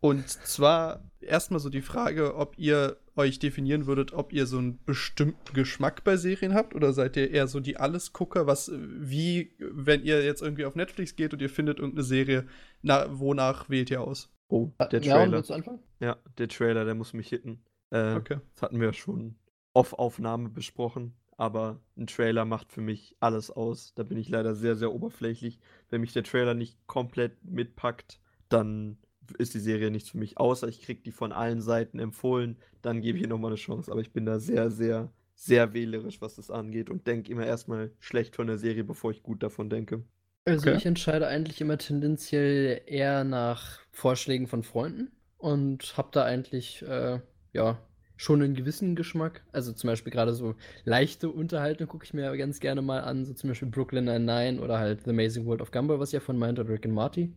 [0.00, 4.78] Und zwar erstmal so die Frage, ob ihr euch definieren würdet, ob ihr so einen
[4.84, 10.04] bestimmten Geschmack bei Serien habt oder seid ihr eher so die Allesgucker, was wie wenn
[10.04, 12.46] ihr jetzt irgendwie auf Netflix geht und ihr findet irgendeine Serie,
[12.82, 14.30] na, wonach wählt ihr aus?
[14.48, 15.42] Oh, der Trailer.
[15.42, 17.62] Ja, ja, der Trailer, der muss mich hitten.
[17.90, 18.38] Äh, okay.
[18.54, 19.36] Das hatten wir schon
[19.72, 23.94] auf Aufnahme besprochen, aber ein Trailer macht für mich alles aus.
[23.94, 25.58] Da bin ich leider sehr, sehr oberflächlich.
[25.88, 28.98] Wenn mich der Trailer nicht komplett mitpackt, dann
[29.38, 33.00] ist die Serie nichts für mich, außer ich kriege die von allen Seiten empfohlen, dann
[33.00, 33.90] gebe ich ihr nochmal eine Chance.
[33.90, 37.90] Aber ich bin da sehr, sehr, sehr wählerisch, was das angeht und denke immer erstmal
[37.98, 40.02] schlecht von der Serie, bevor ich gut davon denke.
[40.44, 40.78] Also okay.
[40.78, 47.20] ich entscheide eigentlich immer tendenziell eher nach Vorschlägen von Freunden und habe da eigentlich, äh,
[47.52, 47.78] ja,
[48.16, 49.44] schon einen gewissen Geschmack.
[49.52, 53.34] Also zum Beispiel gerade so leichte Unterhaltung gucke ich mir ganz gerne mal an, so
[53.34, 56.58] zum Beispiel Brooklyn Nine-Nine oder halt The Amazing World of Gumball, was ja von meint,
[56.58, 57.32] oder Rick and Marty.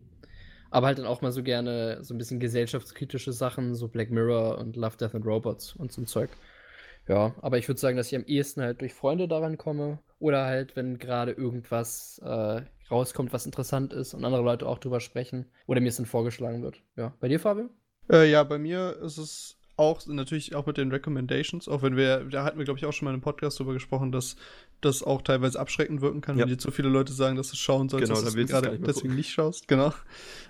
[0.72, 4.58] Aber halt dann auch mal so gerne so ein bisschen gesellschaftskritische Sachen, so Black Mirror
[4.58, 6.30] und Love, Death and Robots und so ein Zeug.
[7.08, 10.00] Ja, aber ich würde sagen, dass ich am ehesten halt durch Freunde daran komme.
[10.20, 15.00] Oder halt, wenn gerade irgendwas äh, rauskommt, was interessant ist und andere Leute auch drüber
[15.00, 15.46] sprechen.
[15.66, 16.82] Oder mir es dann vorgeschlagen wird.
[16.98, 17.14] Ja.
[17.20, 17.70] Bei dir, Fabio?
[18.12, 22.26] Äh, ja, bei mir ist es auch natürlich auch mit den Recommendations, auch wenn wir,
[22.26, 24.36] da hatten wir, glaube ich, auch schon mal im Podcast drüber gesprochen, dass
[24.82, 26.44] das auch teilweise abschreckend wirken kann, ja.
[26.44, 29.16] wenn dir zu viele Leute sagen, dass du schauen sollst, genau, dass du gerade deswegen
[29.16, 29.68] nicht schaust.
[29.68, 29.94] Genau.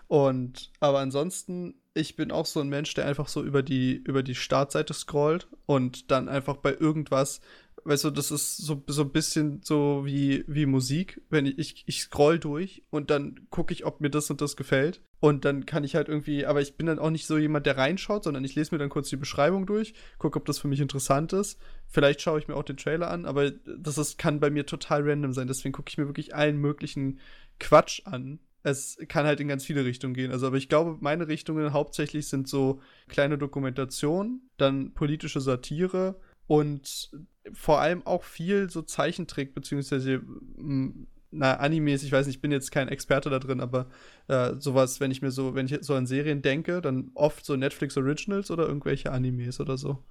[0.07, 4.23] Und aber ansonsten, ich bin auch so ein Mensch, der einfach so über die, über
[4.23, 7.39] die Startseite scrollt und dann einfach bei irgendwas
[7.83, 11.21] weißt du, das ist so, so ein bisschen so wie, wie Musik.
[11.29, 14.55] Wenn ich, ich, ich scroll durch und dann gucke ich, ob mir das und das
[14.55, 15.01] gefällt.
[15.19, 17.77] Und dann kann ich halt irgendwie, aber ich bin dann auch nicht so jemand, der
[17.77, 20.79] reinschaut, sondern ich lese mir dann kurz die Beschreibung durch, gucke, ob das für mich
[20.79, 21.59] interessant ist.
[21.87, 25.07] Vielleicht schaue ich mir auch den Trailer an, aber das ist, kann bei mir total
[25.07, 25.47] random sein.
[25.47, 27.19] Deswegen gucke ich mir wirklich allen möglichen
[27.59, 28.39] Quatsch an.
[28.63, 30.31] Es kann halt in ganz viele Richtungen gehen.
[30.31, 37.11] Also, aber ich glaube, meine Richtungen hauptsächlich sind so kleine Dokumentationen, dann politische Satire und
[37.53, 42.51] vor allem auch viel so Zeichentrick, beziehungsweise mm, na, Animes, ich weiß nicht, ich bin
[42.51, 43.87] jetzt kein Experte da drin, aber
[44.27, 47.55] äh, sowas, wenn ich mir so, wenn ich so an Serien denke, dann oft so
[47.55, 50.03] Netflix Originals oder irgendwelche Animes oder so.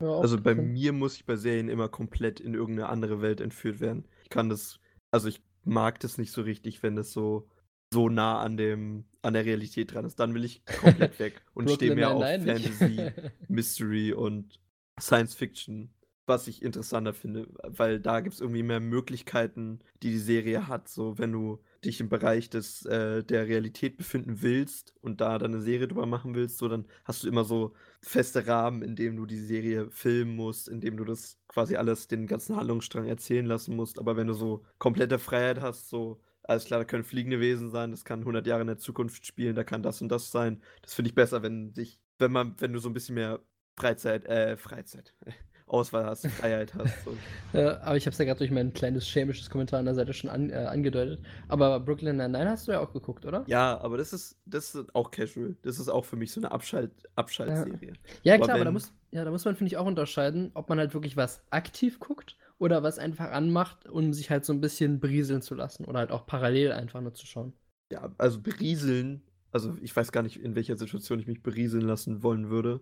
[0.00, 0.62] Ja, also bei okay.
[0.62, 4.04] mir muss ich bei Serien immer komplett in irgendeine andere Welt entführt werden.
[4.22, 4.78] Ich kann das,
[5.10, 7.48] also ich mag das nicht so richtig, wenn das so
[7.92, 10.18] so nah an dem an der Realität dran ist.
[10.18, 13.10] Dann will ich komplett weg und stehe mehr auf Fantasy,
[13.48, 14.60] Mystery und
[15.00, 15.90] Science Fiction,
[16.26, 20.88] was ich interessanter finde, weil da gibt es irgendwie mehr Möglichkeiten, die die Serie hat.
[20.88, 25.52] So, wenn du dich im Bereich des, äh, der Realität befinden willst und da dann
[25.52, 29.16] eine Serie drüber machen willst, so, dann hast du immer so feste Rahmen, in dem
[29.16, 33.46] du die Serie filmen musst, in dem du das quasi alles, den ganzen Handlungsstrang erzählen
[33.46, 33.98] lassen musst.
[33.98, 37.90] Aber wenn du so komplette Freiheit hast, so, alles klar, da können fliegende Wesen sein,
[37.90, 40.62] das kann 100 Jahre in der Zukunft spielen, da kann das und das sein.
[40.82, 43.40] Das finde ich besser, wenn dich, wenn man, wenn du so ein bisschen mehr
[43.76, 45.14] Freizeit, äh, Freizeit.
[45.72, 47.04] Auswahl hast, Freiheit hast.
[47.04, 47.16] So.
[47.58, 50.12] ja, aber ich habe es ja gerade durch mein kleines chemisches Kommentar an der Seite
[50.12, 51.20] schon an, äh, angedeutet.
[51.48, 53.44] Aber Brooklyn Nine-Nine hast du ja auch geguckt, oder?
[53.46, 55.56] Ja, aber das ist, das ist auch casual.
[55.62, 57.94] Das ist auch für mich so eine Abschalt, Abschaltserie.
[58.22, 58.54] Ja, ja klar, wenn...
[58.56, 61.16] aber da muss, ja, da muss man, finde ich, auch unterscheiden, ob man halt wirklich
[61.16, 65.54] was aktiv guckt oder was einfach anmacht, um sich halt so ein bisschen berieseln zu
[65.54, 67.54] lassen oder halt auch parallel einfach nur zu schauen.
[67.90, 72.22] Ja, also berieseln, also ich weiß gar nicht, in welcher Situation ich mich berieseln lassen
[72.22, 72.80] wollen würde.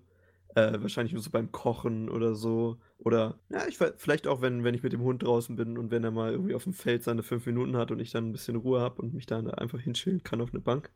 [0.55, 2.79] Äh, wahrscheinlich nur so beim Kochen oder so.
[2.99, 6.03] Oder, ja, ich vielleicht auch, wenn, wenn ich mit dem Hund draußen bin und wenn
[6.03, 8.57] er mal irgendwie auf dem Feld seine fünf Minuten hat und ich dann ein bisschen
[8.57, 10.91] Ruhe habe und mich dann einfach hinschillen kann auf eine Bank.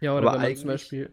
[0.00, 1.12] Ja, oder Aber wenn man zum Beispiel.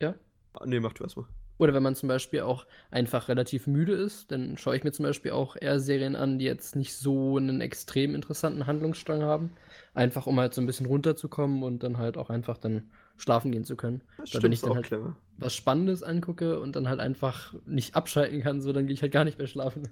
[0.00, 0.14] Ja?
[0.54, 1.26] Ah, nee, mach du erstmal.
[1.58, 5.04] Oder wenn man zum Beispiel auch einfach relativ müde ist, dann schaue ich mir zum
[5.04, 9.52] Beispiel auch eher Serien an, die jetzt nicht so einen extrem interessanten Handlungsstrang haben.
[9.94, 13.64] Einfach um halt so ein bisschen runterzukommen und dann halt auch einfach dann schlafen gehen
[13.64, 14.02] zu können.
[14.18, 15.16] Das Weil wenn ich dann halt clever.
[15.38, 19.12] was Spannendes angucke und dann halt einfach nicht abschalten kann, so dann gehe ich halt
[19.12, 19.88] gar nicht mehr schlafen.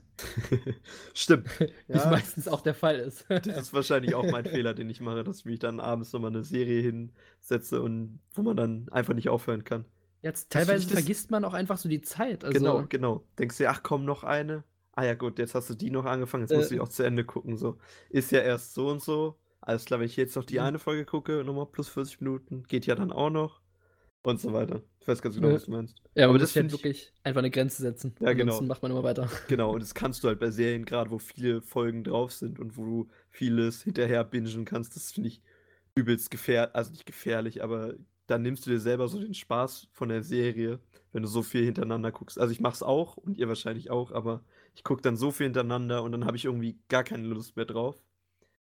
[1.14, 1.48] stimmt.
[1.58, 3.26] Wie es meistens auch der Fall ist.
[3.28, 6.30] das ist wahrscheinlich auch mein Fehler, den ich mache, dass ich mich dann abends nochmal
[6.30, 9.84] eine Serie hinsetze und wo man dann einfach nicht aufhören kann.
[10.22, 12.44] Jetzt teilweise vergisst man auch einfach so die Zeit.
[12.44, 13.26] Also genau, genau.
[13.38, 14.64] Denkst du, ach komm, noch eine.
[14.92, 16.88] Ah ja gut, jetzt hast du die noch angefangen, jetzt äh, musst du die auch
[16.88, 17.56] zu Ende gucken.
[17.56, 17.78] So.
[18.08, 20.64] Ist ja erst so und so alles klar, wenn ich jetzt noch die mhm.
[20.64, 23.60] eine Folge gucke, nochmal plus 40 Minuten, geht ja dann auch noch.
[24.22, 24.82] und so weiter.
[25.00, 25.54] Ich weiß ganz genau, Ja.
[25.54, 26.02] was du meinst.
[26.14, 28.14] Ja, aber das das halt wirklich einfach eine Grenze setzen.
[28.20, 28.60] Ja, genau.
[28.60, 29.28] Ansonsten macht man immer weiter.
[29.48, 32.76] Genau, und das kannst du halt bei Serien, gerade wo viele Folgen drauf sind und
[32.76, 35.42] wo du vieles hinterher bingen kannst, das finde ich
[35.94, 37.94] übelst gefährlich, also nicht gefährlich, aber
[38.26, 40.80] dann nimmst du dir selber so den Spaß von der Serie,
[41.12, 42.38] wenn du so viel hintereinander guckst.
[42.38, 44.42] Also ich mach's auch und ihr wahrscheinlich auch, aber
[44.74, 47.66] ich gucke dann so viel hintereinander und dann habe ich irgendwie gar keine Lust mehr
[47.66, 48.02] drauf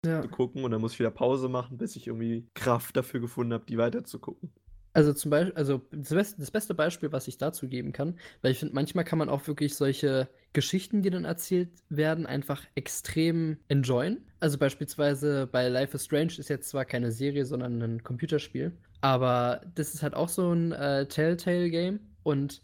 [0.07, 0.23] Ja.
[0.23, 3.53] zu gucken und dann muss ich wieder Pause machen, bis ich irgendwie Kraft dafür gefunden
[3.53, 4.53] habe, die weiter zu gucken.
[4.97, 8.53] Also zum Beispiel, also das beste, das beste Beispiel, was ich dazu geben kann, weil
[8.53, 13.59] ich finde, manchmal kann man auch wirklich solche Geschichten, die dann erzählt werden, einfach extrem
[13.69, 14.25] enjoyen.
[14.41, 19.61] Also beispielsweise bei Life is Strange ist jetzt zwar keine Serie, sondern ein Computerspiel, aber
[19.75, 22.63] das ist halt auch so ein äh, Telltale-Game und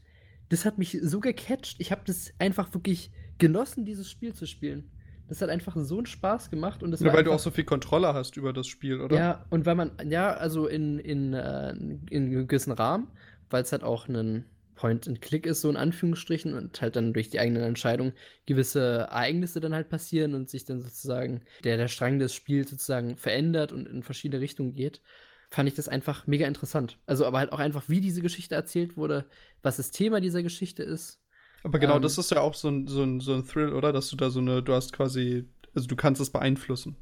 [0.49, 1.77] das hat mich so gecatcht.
[1.81, 4.91] Ich habe das einfach wirklich genossen, dieses Spiel zu spielen.
[5.33, 7.51] Das hat einfach so einen Spaß gemacht und das Ja, weil du auch einfach- so
[7.51, 9.17] viel Kontrolle hast über das Spiel, oder?
[9.17, 13.09] ja, und weil man, ja, also in, in, äh, in einem gewissen Rahmen,
[13.49, 17.41] weil es halt auch ein Point-and-Click ist, so in Anführungsstrichen, und halt dann durch die
[17.41, 18.13] eigenen Entscheidungen
[18.45, 23.17] gewisse Ereignisse dann halt passieren und sich dann sozusagen der, der Strang des Spiels sozusagen
[23.17, 25.01] verändert und in verschiedene Richtungen geht,
[25.49, 26.99] fand ich das einfach mega interessant.
[27.07, 29.25] Also aber halt auch einfach, wie diese Geschichte erzählt wurde,
[29.63, 31.21] was das Thema dieser Geschichte ist.
[31.63, 33.93] Aber genau, Ähm, das ist ja auch so ein, so, ein, so ein Thrill, oder?
[33.93, 36.97] Dass du da so eine, du hast quasi, also du kannst es beeinflussen.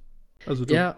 [0.47, 0.97] Also du, ja.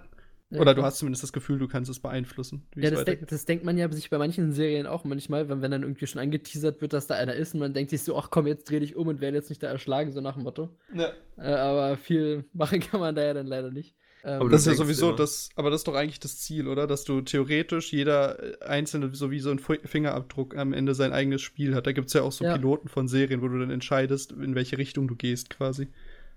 [0.51, 2.66] oder du hast zumindest das Gefühl, du kannst es beeinflussen.
[2.77, 3.33] Ja, das, weitergeht.
[3.33, 6.20] das denkt man ja sich bei manchen Serien auch manchmal, wenn, wenn dann irgendwie schon
[6.20, 8.81] angeteasert wird, dass da einer ist und man denkt sich so, ach komm, jetzt dreh
[8.81, 10.70] dich um und werde jetzt nicht da erschlagen, so nach dem Motto.
[10.94, 11.12] Ja.
[11.37, 13.96] Äh, aber viel machen kann man da ja dann leider nicht.
[14.24, 15.16] Ähm, Aber Das ist ja sowieso immer.
[15.16, 16.87] das, aber das ist doch eigentlich das Ziel, oder?
[16.87, 21.74] Dass du theoretisch jeder einzelne so wie so ein Fingerabdruck am Ende sein eigenes Spiel
[21.74, 21.87] hat.
[21.87, 22.52] Da gibt es ja auch so Ja.
[22.52, 25.88] Piloten von Serien, wo du dann entscheidest, in welche Richtung du gehst, quasi.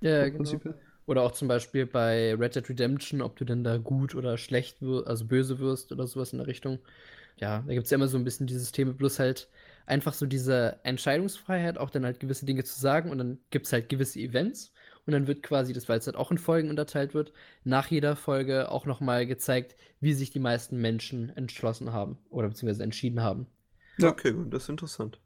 [0.02, 0.38] ja, genau.
[0.38, 0.63] Prinzip.
[1.06, 4.82] Oder auch zum Beispiel bei Red Dead Redemption, ob du denn da gut oder schlecht
[4.82, 6.80] wirst, also böse wirst oder sowas in der Richtung.
[7.38, 9.50] Ja, da gibt es ja immer so ein bisschen dieses Thema, bloß halt
[9.86, 13.74] einfach so diese Entscheidungsfreiheit, auch dann halt gewisse Dinge zu sagen und dann gibt es
[13.74, 14.74] halt gewisse Events
[15.06, 17.32] und dann wird quasi, das weil es halt auch in Folgen unterteilt wird,
[17.63, 22.84] nach jeder Folge auch nochmal gezeigt, wie sich die meisten Menschen entschlossen haben oder beziehungsweise
[22.84, 23.48] entschieden haben.
[23.98, 24.08] Ja.
[24.10, 25.20] Okay, gut, das ist interessant.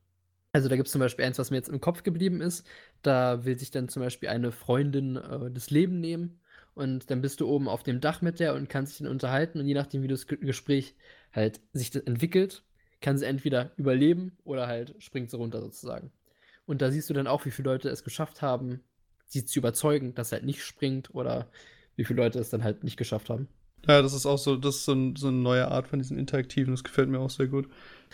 [0.51, 2.65] Also da gibt es zum Beispiel eins, was mir jetzt im Kopf geblieben ist.
[3.03, 6.39] Da will sich dann zum Beispiel eine Freundin äh, das Leben nehmen
[6.73, 9.59] und dann bist du oben auf dem Dach mit der und kannst dich dann unterhalten
[9.59, 10.95] und je nachdem, wie das Ge- Gespräch
[11.33, 12.63] halt sich das entwickelt,
[13.01, 16.11] kann sie entweder überleben oder halt springt sie runter sozusagen.
[16.65, 18.81] Und da siehst du dann auch, wie viele Leute es geschafft haben,
[19.29, 21.47] sie zu überzeugen, dass er halt nicht springt oder
[21.95, 23.47] wie viele Leute es dann halt nicht geschafft haben.
[23.87, 26.17] Ja, das ist auch so, das ist so, ein, so eine neue Art von diesen
[26.17, 27.69] Interaktiven, das gefällt mir auch sehr gut.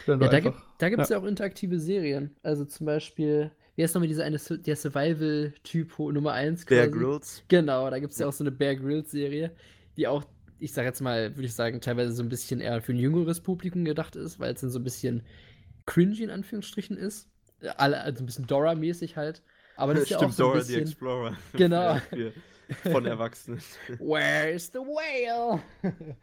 [0.05, 1.17] Ja, da gibt da gibt's ja.
[1.17, 2.35] auch interaktive Serien.
[2.43, 7.43] Also zum Beispiel, wie heißt nochmal dieser eine, der Survival-Typ Nummer 1 Bear Grylls.
[7.47, 9.51] Genau, da gibt es ja auch so eine Bear Grylls-Serie,
[9.97, 10.23] die auch,
[10.59, 13.41] ich sag jetzt mal, würde ich sagen, teilweise so ein bisschen eher für ein jüngeres
[13.41, 15.23] Publikum gedacht ist, weil es dann so ein bisschen
[15.85, 17.27] cringy in Anführungsstrichen ist.
[17.77, 19.41] Alle, also ein bisschen Dora-mäßig halt.
[19.77, 20.81] Aber das ist ja auch Stimmt, so ein Dora the bisschen.
[20.83, 21.37] Explorer.
[21.53, 21.99] Genau.
[22.91, 23.61] Von Erwachsenen.
[23.99, 25.61] Where's the whale?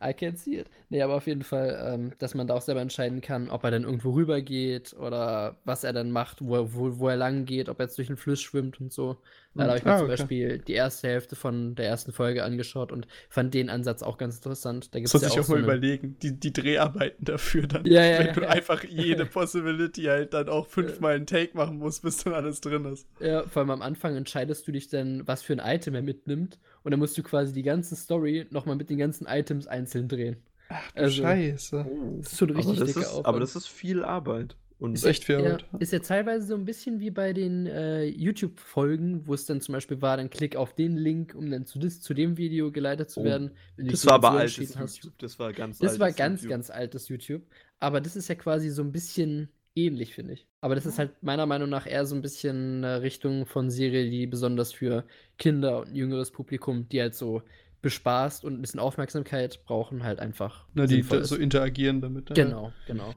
[0.00, 0.68] I can't see it.
[0.90, 3.70] Nee, aber auf jeden Fall, ähm, dass man da auch selber entscheiden kann, ob er
[3.72, 7.44] dann irgendwo rüber geht oder was er dann macht, wo, er- wo, wo er lang
[7.46, 9.18] geht, ob er jetzt durch den Fluss schwimmt und so.
[9.54, 10.08] Da habe ich mir Ah, zum okay.
[10.08, 14.36] Beispiel die erste Hälfte von der ersten Folge angeschaut und fand den Ansatz auch ganz
[14.36, 14.94] interessant.
[14.94, 17.66] Da gibt's Das muss ja ich auch auch so mal überlegen, die, die Dreharbeiten dafür
[17.66, 17.84] dann.
[17.84, 21.78] Ja, ja, wenn ja, du einfach jede Possibility halt dann auch fünfmal einen Take machen
[21.78, 23.06] musst, bis dann alles drin ist.
[23.20, 26.58] Ja, vor allem am Anfang entscheidest du dich dann, was für ein Item er mitnimmt.
[26.88, 30.36] Und dann musst du quasi die ganze Story nochmal mit den ganzen Items einzeln drehen.
[30.70, 31.86] Ach du Also- Scheiße.
[32.22, 34.56] Das ist schon Aber richtig das, dicker ist, aber das ist viel Arbeit.
[34.78, 35.64] Und Ist echt viel Ja, Arbeit.
[35.80, 39.74] ist ja teilweise so ein bisschen wie bei den äh, YouTube-Folgen, wo es dann zum
[39.74, 43.10] Beispiel war, dann klick auf den Link, um dann zu, dis, zu dem Video geleitet
[43.10, 43.50] zu Oh, werden.
[43.76, 44.96] wenn du das war aber altes hast.
[44.96, 45.18] YouTube.
[45.18, 46.50] Das war ganz Das war ganz, YouTube.
[46.50, 47.42] ganz altes YouTube.
[47.80, 49.48] Aber das ist ja quasi so ein bisschen
[49.86, 50.46] ähnlich, finde ich.
[50.60, 54.10] Aber das ist halt meiner Meinung nach eher so ein bisschen äh, Richtung von Serie,
[54.10, 55.04] die besonders für
[55.38, 57.42] Kinder und jüngeres Publikum, die halt so
[57.82, 60.66] bespaßt und ein bisschen Aufmerksamkeit brauchen, halt einfach.
[60.74, 62.28] Na, die so interagieren damit.
[62.30, 62.34] ja.
[62.34, 63.14] Genau, genau.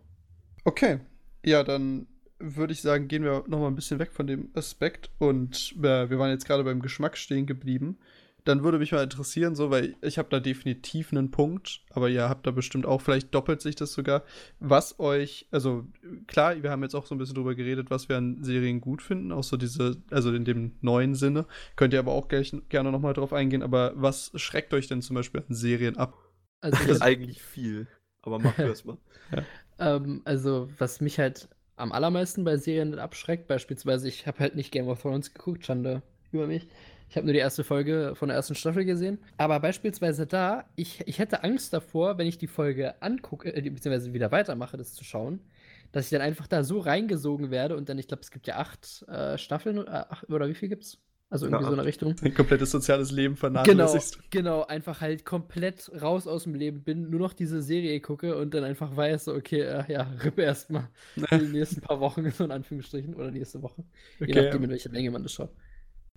[0.63, 1.00] Okay.
[1.43, 5.10] Ja, dann würde ich sagen, gehen wir noch mal ein bisschen weg von dem Aspekt
[5.19, 7.97] und äh, wir waren jetzt gerade beim Geschmack stehen geblieben.
[8.43, 12.27] Dann würde mich mal interessieren, so, weil ich habe da definitiv einen Punkt, aber ihr
[12.27, 14.23] habt da bestimmt auch, vielleicht doppelt sich das sogar,
[14.60, 15.86] was euch, also
[16.27, 19.01] klar, wir haben jetzt auch so ein bisschen drüber geredet, was wir an Serien gut
[19.01, 21.45] finden, auch so diese, also in dem neuen Sinne.
[21.75, 25.01] Könnt ihr aber auch gleich, gerne noch mal drauf eingehen, aber was schreckt euch denn
[25.01, 26.17] zum Beispiel an Serien ab?
[26.62, 27.88] Also, Das ist eigentlich viel.
[28.21, 28.97] Aber mach du erst mal.
[29.80, 34.71] Ähm, also, was mich halt am allermeisten bei Serien abschreckt, beispielsweise, ich habe halt nicht
[34.71, 36.67] Game of Thrones geguckt, Schande über mich.
[37.12, 39.19] Ich habe nur die erste Folge von der ersten Staffel gesehen.
[39.36, 44.13] Aber beispielsweise da, ich, ich hätte Angst davor, wenn ich die Folge angucke, äh, beziehungsweise
[44.13, 45.41] wieder weitermache, das zu schauen,
[45.91, 48.56] dass ich dann einfach da so reingesogen werde und dann, ich glaube, es gibt ja
[48.56, 51.00] acht äh, Staffeln äh, acht, oder wie viel gibt's?
[51.30, 52.15] Also irgendwie ja, so eine Richtung.
[52.21, 54.32] Ein komplettes soziales Leben vernachlässigst.
[54.32, 58.38] Genau, genau, einfach halt komplett raus aus dem Leben bin, nur noch diese Serie gucke
[58.38, 60.88] und dann einfach weiß, okay, äh, ja, rippe erstmal
[61.30, 63.84] die nächsten paar Wochen, so in Anführungsstrichen, oder nächste Woche.
[64.21, 65.52] Okay, je nachdem, in welcher Länge man das schaut.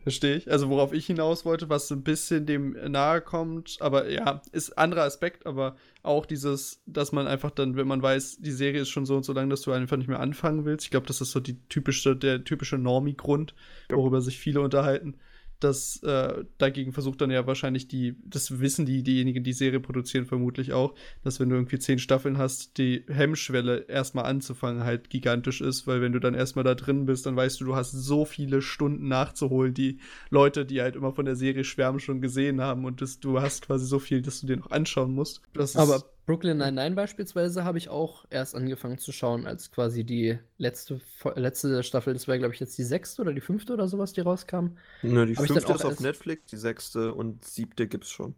[0.05, 0.51] Verstehe ich.
[0.51, 4.77] Also worauf ich hinaus wollte, was so ein bisschen dem nahe kommt, aber ja, ist
[4.77, 8.91] anderer Aspekt, aber auch dieses, dass man einfach dann, wenn man weiß, die Serie ist
[8.91, 10.85] schon so und so lang, dass du einfach nicht mehr anfangen willst.
[10.85, 13.55] Ich glaube, das ist so die typische, der typische Normie-Grund,
[13.89, 15.17] worüber sich viele unterhalten
[15.61, 20.27] das äh, dagegen versucht dann ja wahrscheinlich die, das wissen die, diejenigen, die Serie produzieren,
[20.27, 25.61] vermutlich auch, dass wenn du irgendwie zehn Staffeln hast, die Hemmschwelle erstmal anzufangen halt gigantisch
[25.61, 28.25] ist, weil wenn du dann erstmal da drin bist, dann weißt du, du hast so
[28.25, 29.99] viele Stunden nachzuholen, die
[30.31, 33.67] Leute, die halt immer von der Serie schwärmen, schon gesehen haben und das, du hast
[33.67, 35.41] quasi so viel, dass du dir noch anschauen musst.
[35.77, 41.01] Aber Brooklyn Nine-Nine beispielsweise habe ich auch erst angefangen zu schauen, als quasi die letzte,
[41.35, 44.23] letzte Staffel, das war glaube ich jetzt die sechste oder die fünfte oder sowas, die
[44.23, 44.77] rauskam.
[45.03, 48.35] Ne, die fünfte ist auf Netflix, die sechste und siebte gibt's schon.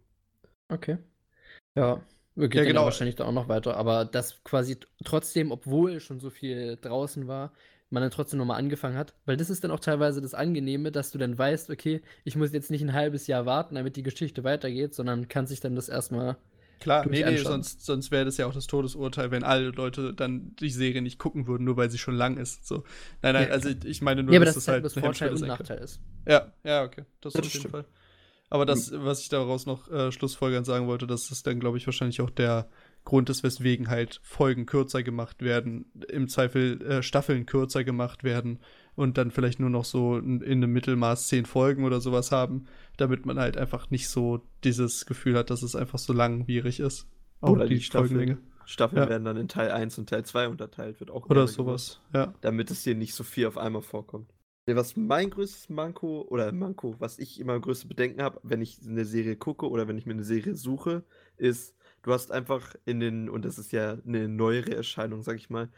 [0.68, 0.98] Okay.
[1.76, 2.00] Ja,
[2.34, 2.84] geht ja, genau.
[2.84, 7.52] wahrscheinlich dann auch noch weiter, aber das quasi trotzdem, obwohl schon so viel draußen war,
[7.90, 11.12] man dann trotzdem nochmal angefangen hat, weil das ist dann auch teilweise das Angenehme, dass
[11.12, 14.42] du dann weißt, okay, ich muss jetzt nicht ein halbes Jahr warten, damit die Geschichte
[14.42, 16.36] weitergeht, sondern kann sich dann das erstmal
[16.80, 20.54] Klar, nee, nee, sonst, sonst wäre das ja auch das Todesurteil, wenn alle Leute dann
[20.56, 22.66] die Serie nicht gucken würden, nur weil sie schon lang ist.
[22.66, 22.84] So.
[23.22, 25.78] Nein, nein, ja, also ich meine nur, ja, dass das halt das Vorteil und Nachteil
[25.78, 26.00] ist.
[26.26, 27.04] Ja, ja, okay.
[27.20, 27.84] Das, das auf jeden Fall.
[28.48, 31.86] Aber das, was ich daraus noch äh, schlussfolgernd sagen wollte, das ist dann, glaube ich,
[31.86, 32.68] wahrscheinlich auch der
[33.04, 38.60] Grund ist, weswegen halt Folgen kürzer gemacht werden, im Zweifel äh, Staffeln kürzer gemacht werden
[38.96, 42.66] und dann vielleicht nur noch so in, in einem Mittelmaß zehn Folgen oder sowas haben,
[42.96, 47.06] damit man halt einfach nicht so dieses Gefühl hat, dass es einfach so langwierig ist.
[47.40, 49.08] Auch oder die, die Staffeln, Staffeln ja.
[49.08, 52.34] werden dann in Teil 1 und Teil 2 unterteilt, wird auch Oder sowas, gemacht, ja.
[52.40, 54.32] Damit es dir nicht so viel auf einmal vorkommt.
[54.68, 59.04] Was mein größtes Manko oder Manko, was ich immer größte Bedenken habe, wenn ich eine
[59.04, 61.04] Serie gucke oder wenn ich mir eine Serie suche,
[61.36, 65.50] ist, du hast einfach in den, und das ist ja eine neuere Erscheinung, sag ich
[65.50, 65.68] mal,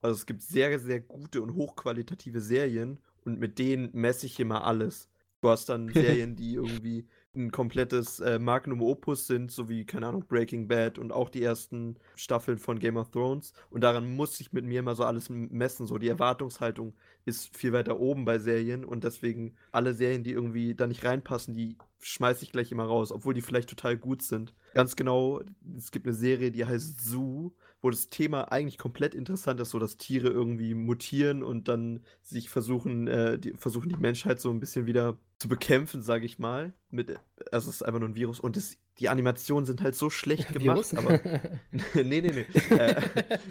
[0.00, 4.64] also es gibt sehr, sehr gute und hochqualitative Serien und mit denen messe ich immer
[4.64, 5.08] alles.
[5.40, 10.08] Du hast dann Serien, die irgendwie ein komplettes äh, Magnum Opus sind, so wie, keine
[10.08, 13.52] Ahnung, Breaking Bad und auch die ersten Staffeln von Game of Thrones.
[13.70, 15.86] Und daran muss ich mit mir immer so alles messen.
[15.86, 20.74] So, die Erwartungshaltung ist viel weiter oben bei Serien und deswegen alle Serien, die irgendwie
[20.74, 24.54] da nicht reinpassen, die schmeiße ich gleich immer raus, obwohl die vielleicht total gut sind.
[24.74, 25.42] Ganz genau,
[25.76, 29.78] es gibt eine Serie, die heißt Zoo wo das Thema eigentlich komplett interessant ist, so
[29.78, 34.60] dass Tiere irgendwie mutieren und dann sich versuchen, äh, die, versuchen die Menschheit so ein
[34.60, 36.72] bisschen wieder zu bekämpfen, sage ich mal.
[36.90, 37.10] Mit,
[37.52, 40.52] also es ist einfach nur ein Virus und das, die Animationen sind halt so schlecht
[40.52, 41.20] gemacht, aber
[41.94, 42.76] nee, nee, nee.
[42.76, 43.00] äh,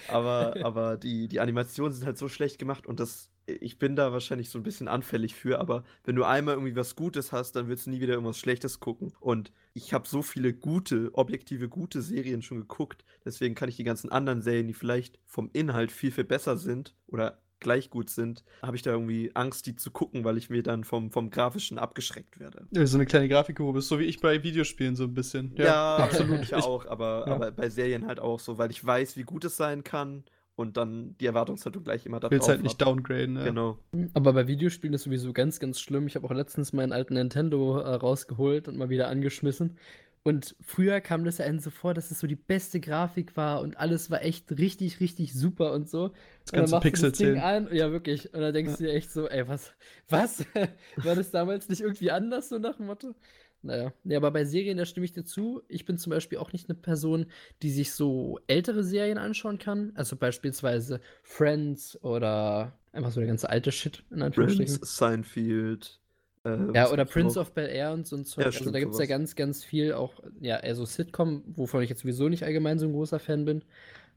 [0.10, 4.12] aber aber die, die Animationen sind halt so schlecht gemacht und das ich bin da
[4.12, 7.70] wahrscheinlich so ein bisschen anfällig für, aber wenn du einmal irgendwie was Gutes hast, dann
[7.70, 9.14] willst du nie wieder irgendwas Schlechtes gucken.
[9.22, 13.86] Und ich habe so viele gute, objektive, gute Serien schon geguckt, deswegen kann ich die
[13.86, 18.44] ganzen anderen Serien, die vielleicht vom Inhalt viel, viel besser sind oder gleich gut sind,
[18.62, 21.78] habe ich da irgendwie Angst, die zu gucken, weil ich mir dann vom, vom Grafischen
[21.78, 22.68] abgeschreckt werde.
[22.72, 25.54] Ja, so eine kleine Grafikkurve bist, so wie ich bei Videospielen so ein bisschen.
[25.56, 26.42] Ja, ja absolut.
[26.42, 27.36] Ich auch, aber, ja.
[27.36, 30.24] aber bei Serien halt auch so, weil ich weiß, wie gut es sein kann
[30.58, 33.44] und dann die Erwartungshaltung gleich immer da Willst halt nicht downgraden, ne?
[33.44, 33.78] Genau.
[34.16, 36.08] Aber bei Videospielen ist sowieso ganz, ganz schlimm.
[36.08, 39.78] Ich habe auch letztens meinen alten Nintendo äh, rausgeholt und mal wieder angeschmissen.
[40.24, 43.62] Und früher kam das ja einem so vor, dass es so die beste Grafik war
[43.62, 46.12] und alles war echt richtig, richtig super und so.
[46.44, 48.34] Das ganze Pixel das Ding an, Ja, wirklich.
[48.34, 48.78] Und dann denkst ja.
[48.78, 49.72] du dir echt so, ey, was,
[50.10, 50.44] was?
[50.98, 53.16] war das damals nicht irgendwie anders, so nach dem Motto?
[53.62, 55.62] Naja, ja, aber bei Serien, da stimme ich dir zu.
[55.68, 57.26] Ich bin zum Beispiel auch nicht eine Person,
[57.62, 59.92] die sich so ältere Serien anschauen kann.
[59.96, 64.76] Also beispielsweise Friends oder einfach so der ganze alte Shit, in Anführungsstrichen.
[64.76, 66.00] Friends, Seinfeld.
[66.48, 68.46] Äh, ja, oder Prince of Bel Air und so ein Zeug.
[68.46, 71.82] Ja, also da gibt es ja ganz, ganz viel auch, ja, eher so Sitcom, wovon
[71.82, 73.64] ich jetzt sowieso nicht allgemein so ein großer Fan bin.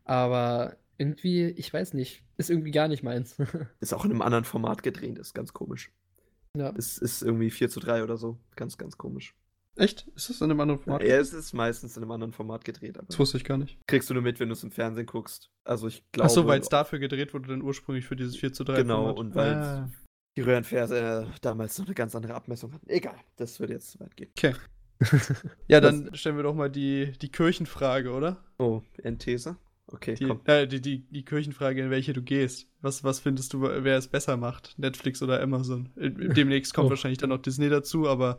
[0.04, 3.36] Aber irgendwie, ich weiß nicht, ist irgendwie gar nicht meins.
[3.80, 5.90] ist auch in einem anderen Format gedreht, ist ganz komisch.
[6.56, 6.72] Ja.
[6.76, 8.38] Es ist irgendwie 4 zu 3 oder so.
[8.56, 9.34] Ganz, ganz komisch.
[9.76, 10.08] Echt?
[10.16, 11.02] Ist das in einem anderen Format?
[11.02, 12.98] Ja, es ist meistens in einem anderen Format gedreht.
[13.06, 13.78] das wusste ich gar nicht.
[13.86, 15.48] Kriegst du nur mit, wenn du es im Fernsehen guckst.
[15.64, 16.26] Also ich glaube.
[16.26, 19.18] Achso, weil es dafür gedreht wurde, dann ursprünglich für dieses 4 zu 3 Genau, Format.
[19.18, 19.90] und weil ah.
[20.40, 22.88] Die Röhrenfernseher damals noch eine ganz andere Abmessung hatten.
[22.88, 24.30] Egal, das würde jetzt zu weit gehen.
[24.36, 24.54] Okay.
[25.68, 28.44] ja, dann stellen wir doch mal die, die Kirchenfrage, oder?
[28.58, 29.56] Oh, Enthese.
[29.86, 30.40] Okay, Die, komm.
[30.44, 32.68] äh, die, die, die Kirchenfrage, in welche du gehst.
[32.80, 34.78] Was, was findest du, wer es besser macht?
[34.78, 35.88] Netflix oder Amazon?
[35.96, 36.90] Äh, Demnächst kommt Oh.
[36.90, 38.38] wahrscheinlich dann noch Disney dazu, aber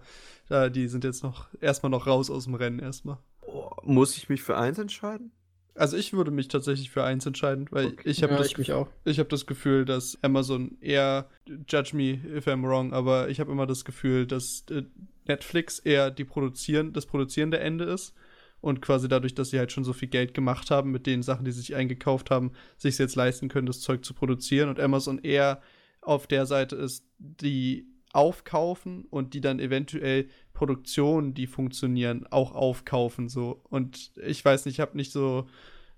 [0.50, 3.18] äh, die sind jetzt noch erstmal noch raus aus dem Rennen erstmal.
[3.42, 5.32] Oh, muss ich mich für eins entscheiden?
[5.76, 8.10] Also ich würde mich tatsächlich für eins entscheiden, weil Okay.
[8.10, 8.72] ich habe ja, das, ich
[9.06, 11.30] ich hab das Gefühl, dass Amazon eher,
[11.68, 14.84] judge me if I'm wrong, aber ich habe immer das Gefühl, dass äh,
[15.26, 18.14] Netflix eher die produzieren, das produzierende Ende ist
[18.60, 21.46] und quasi dadurch, dass sie halt schon so viel Geld gemacht haben mit den Sachen,
[21.46, 25.20] die sie sich eingekauft haben, sich jetzt leisten können, das Zeug zu produzieren und Amazon
[25.20, 25.62] eher
[26.02, 33.30] auf der Seite ist, die aufkaufen und die dann eventuell Produktionen, die funktionieren, auch aufkaufen
[33.30, 35.48] so und ich weiß nicht, ich habe nicht so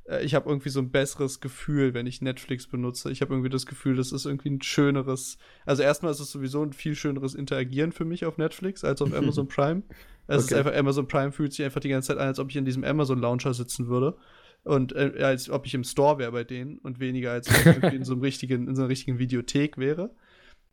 [0.06, 3.12] äh, ich habe irgendwie so ein besseres Gefühl, wenn ich Netflix benutze.
[3.12, 5.38] Ich habe irgendwie das Gefühl, das ist irgendwie ein schöneres.
[5.66, 9.14] Also erstmal ist es sowieso ein viel schöneres Interagieren für mich auf Netflix als auf
[9.14, 9.84] Amazon Prime.
[10.28, 10.60] Es ist Okay.
[10.60, 12.84] einfach, Amazon Prime fühlt sich einfach die ganze Zeit an, als ob ich in diesem
[12.84, 14.18] Amazon Launcher sitzen würde.
[14.64, 17.66] Und äh, als ob ich im Store wäre bei denen und weniger als ob ich
[17.74, 20.12] irgendwie in so einem richtigen, in so einer richtigen Videothek wäre.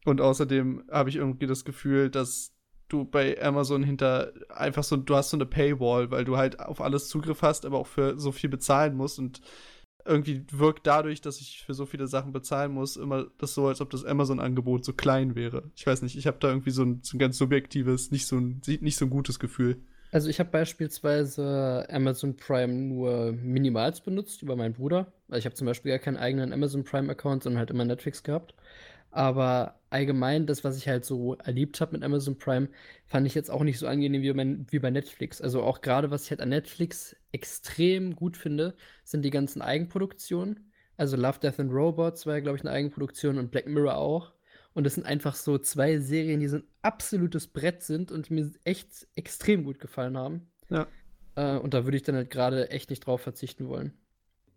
[0.05, 2.53] Und außerdem habe ich irgendwie das Gefühl, dass
[2.89, 6.81] du bei Amazon hinter einfach so, du hast so eine Paywall, weil du halt auf
[6.81, 9.41] alles Zugriff hast, aber auch für so viel bezahlen musst und
[10.05, 13.81] irgendwie wirkt dadurch, dass ich für so viele Sachen bezahlen muss, immer das so, als
[13.81, 15.71] ob das Amazon-Angebot so klein wäre.
[15.77, 18.39] Ich weiß nicht, ich habe da irgendwie so ein, so ein ganz subjektives, nicht so
[18.39, 19.77] ein, nicht so ein gutes Gefühl.
[20.13, 25.13] Also ich habe beispielsweise Amazon Prime nur minimals benutzt über meinen Bruder.
[25.29, 28.55] Weil ich habe zum Beispiel gar keinen eigenen Amazon Prime-Account, sondern halt immer Netflix gehabt.
[29.11, 32.69] Aber allgemein, das, was ich halt so erlebt habe mit Amazon Prime,
[33.07, 35.41] fand ich jetzt auch nicht so angenehm wie bei, wie bei Netflix.
[35.41, 40.71] Also auch gerade, was ich halt an Netflix extrem gut finde, sind die ganzen Eigenproduktionen.
[40.97, 44.33] Also Love, Death and Robots war ja, glaube ich, eine Eigenproduktion und Black Mirror auch.
[44.75, 48.53] Und das sind einfach so zwei Serien, die so ein absolutes Brett sind und mir
[48.65, 50.49] echt extrem gut gefallen haben.
[50.69, 50.87] Ja.
[51.35, 53.93] Äh, und da würde ich dann halt gerade echt nicht drauf verzichten wollen.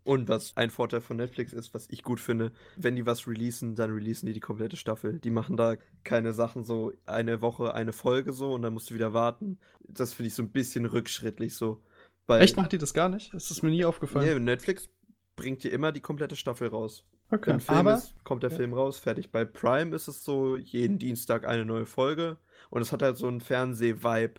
[0.04, 3.74] Und was ein Vorteil von Netflix ist, was ich gut finde, wenn die was releasen,
[3.74, 5.18] dann releasen die die komplette Staffel.
[5.18, 8.94] Die machen da keine Sachen so eine Woche, eine Folge so und dann musst du
[8.94, 9.58] wieder warten.
[9.88, 11.82] Das finde ich so ein bisschen rückschrittlich so.
[12.26, 13.32] Bei Echt macht die das gar nicht?
[13.32, 14.26] Das ist mir nie aufgefallen.
[14.26, 14.90] Nee, Netflix
[15.36, 17.04] bringt dir immer die komplette Staffel raus.
[17.30, 17.50] okay.
[17.52, 18.56] Wenn Film Aber ist, kommt der ja.
[18.56, 19.30] Film raus, fertig.
[19.32, 22.38] Bei Prime ist es so, jeden Dienstag eine neue Folge.
[22.70, 24.34] Und es hat halt so einen Fernseh-Vibe.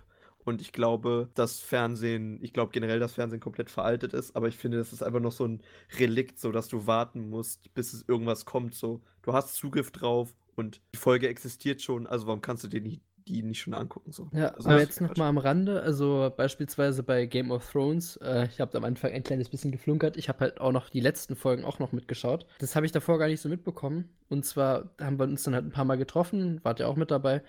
[0.45, 4.57] Und ich glaube, das Fernsehen, ich glaube generell, dass Fernsehen komplett veraltet ist, aber ich
[4.57, 5.61] finde, das ist einfach noch so ein
[5.99, 8.75] Relikt, so dass du warten musst, bis es irgendwas kommt.
[8.75, 12.79] So, du hast Zugriff drauf und die Folge existiert schon, also warum kannst du dir
[12.79, 14.11] die, die nicht schon angucken?
[14.11, 14.29] So?
[14.33, 15.17] Ja, also aber jetzt ist noch Quatsch.
[15.17, 19.23] mal am Rande, also beispielsweise bei Game of Thrones, äh, ich habe am Anfang ein
[19.23, 22.45] kleines bisschen geflunkert, ich habe halt auch noch die letzten Folgen auch noch mitgeschaut.
[22.59, 24.09] Das habe ich davor gar nicht so mitbekommen.
[24.29, 27.09] Und zwar haben wir uns dann halt ein paar Mal getroffen, wart ja auch mit
[27.09, 27.41] dabei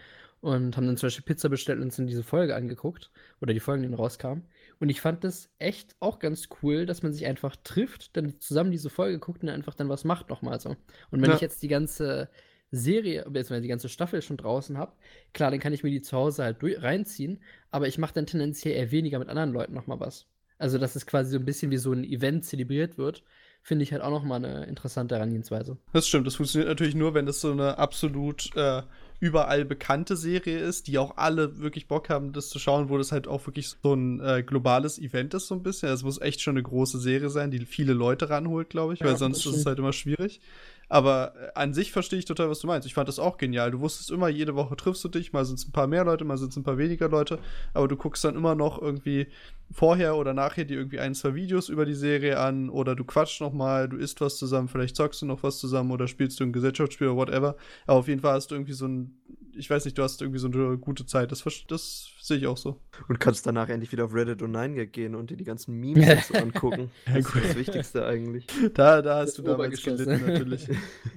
[0.47, 3.59] und haben dann zum Beispiel Pizza bestellt und uns dann diese Folge angeguckt oder die
[3.59, 4.45] Folgen, die dann rauskamen.
[4.79, 8.71] Und ich fand das echt auch ganz cool, dass man sich einfach trifft, dann zusammen
[8.71, 10.77] diese Folge guckt und einfach dann was macht nochmal so.
[11.11, 11.35] Und wenn Ja.
[11.35, 12.29] ich jetzt die ganze
[12.71, 14.93] Serie, beziehungsweise die ganze Staffel schon draußen habe,
[15.33, 17.43] klar, dann kann ich mir die zu Hause halt reinziehen,
[17.73, 20.27] aber ich mache dann tendenziell eher weniger mit anderen Leuten nochmal was.
[20.59, 23.25] Also, dass es quasi so ein bisschen wie so ein Event zelebriert wird,
[23.63, 25.77] finde ich halt auch nochmal eine interessante Herangehensweise.
[25.93, 28.83] Das stimmt, das funktioniert natürlich nur, wenn das so eine absolut äh,
[29.21, 33.13] überall bekannte Serie ist, die auch alle wirklich Bock haben, das zu schauen, wo das
[33.13, 35.89] halt auch wirklich so ein äh, globales Event ist, so ein bisschen.
[35.89, 39.07] Es muss echt schon eine große Serie sein, die viele Leute ranholt, glaube ich, Ja,
[39.07, 40.41] weil sonst ist es halt immer schwierig.
[40.89, 42.87] Aber äh, an sich verstehe ich total, was du meinst.
[42.87, 43.71] Ich fand das auch genial.
[43.71, 46.25] Du wusstest immer, jede Woche triffst du dich, mal sind es ein paar mehr Leute,
[46.25, 47.39] mal sind es ein paar weniger Leute,
[47.75, 49.27] aber du guckst dann immer noch irgendwie
[49.73, 53.41] vorher oder nachher dir irgendwie ein, zwei Videos über die Serie an oder du quatschst
[53.41, 56.45] noch mal, du isst was zusammen, vielleicht zockst du noch was zusammen oder spielst du
[56.45, 57.57] ein Gesellschaftsspiel oder whatever.
[57.87, 59.17] Aber auf jeden Fall hast du irgendwie so ein,
[59.57, 61.33] ich weiß nicht, du hast irgendwie so eine gute Zeit.
[61.33, 62.81] Das, das sehe ich auch so.
[63.09, 66.31] Und kannst danach endlich wieder auf Reddit und 9gag gehen und dir die ganzen Memes
[66.35, 66.91] angucken.
[67.07, 68.47] Das ist das Wichtigste eigentlich.
[68.75, 70.33] Da, da hast Das du damals gelitten, ne?
[70.33, 70.69] natürlich.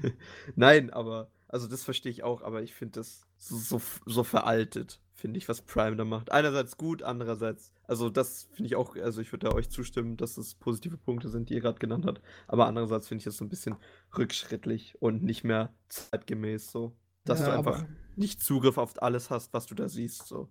[0.55, 4.99] Nein, aber, also das verstehe ich auch, aber ich finde das so, so, so veraltet,
[5.13, 6.31] finde ich, was Prime da macht.
[6.31, 10.37] Einerseits gut, andererseits, also das finde ich auch, also ich würde da euch zustimmen, dass
[10.37, 13.45] es positive Punkte sind, die ihr gerade genannt habt, aber andererseits finde ich das so
[13.45, 13.75] ein bisschen
[14.17, 16.95] rückschrittlich und nicht mehr zeitgemäß so,
[17.25, 20.49] dass Ja, du einfach aber- nicht Zugriff auf alles hast, was du da siehst, so.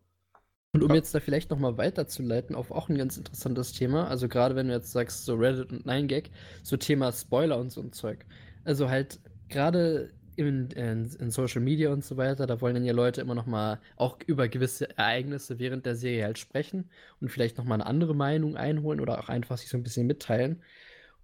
[0.72, 0.94] Und um Ja.
[0.94, 4.74] jetzt da vielleicht nochmal weiterzuleiten auf auch ein ganz interessantes Thema, also gerade wenn du
[4.74, 6.30] jetzt sagst, so Reddit und 9gag,
[6.62, 8.26] so Thema Spoiler und so ein Zeug.
[8.64, 12.92] Also halt gerade in, in, in Social Media und so weiter, da wollen dann ja
[12.92, 16.90] Leute immer nochmal auch über gewisse Ereignisse während der Serie halt sprechen
[17.20, 20.62] und vielleicht nochmal eine andere Meinung einholen oder auch einfach sich so ein bisschen mitteilen.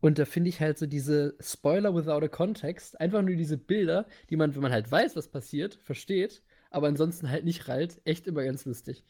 [0.00, 4.06] Und da finde ich halt so diese Spoiler without a context, einfach nur diese Bilder,
[4.30, 8.26] die man, wenn man halt weiß, was passiert, versteht, aber ansonsten halt nicht rallt, echt
[8.26, 9.04] immer ganz lustig.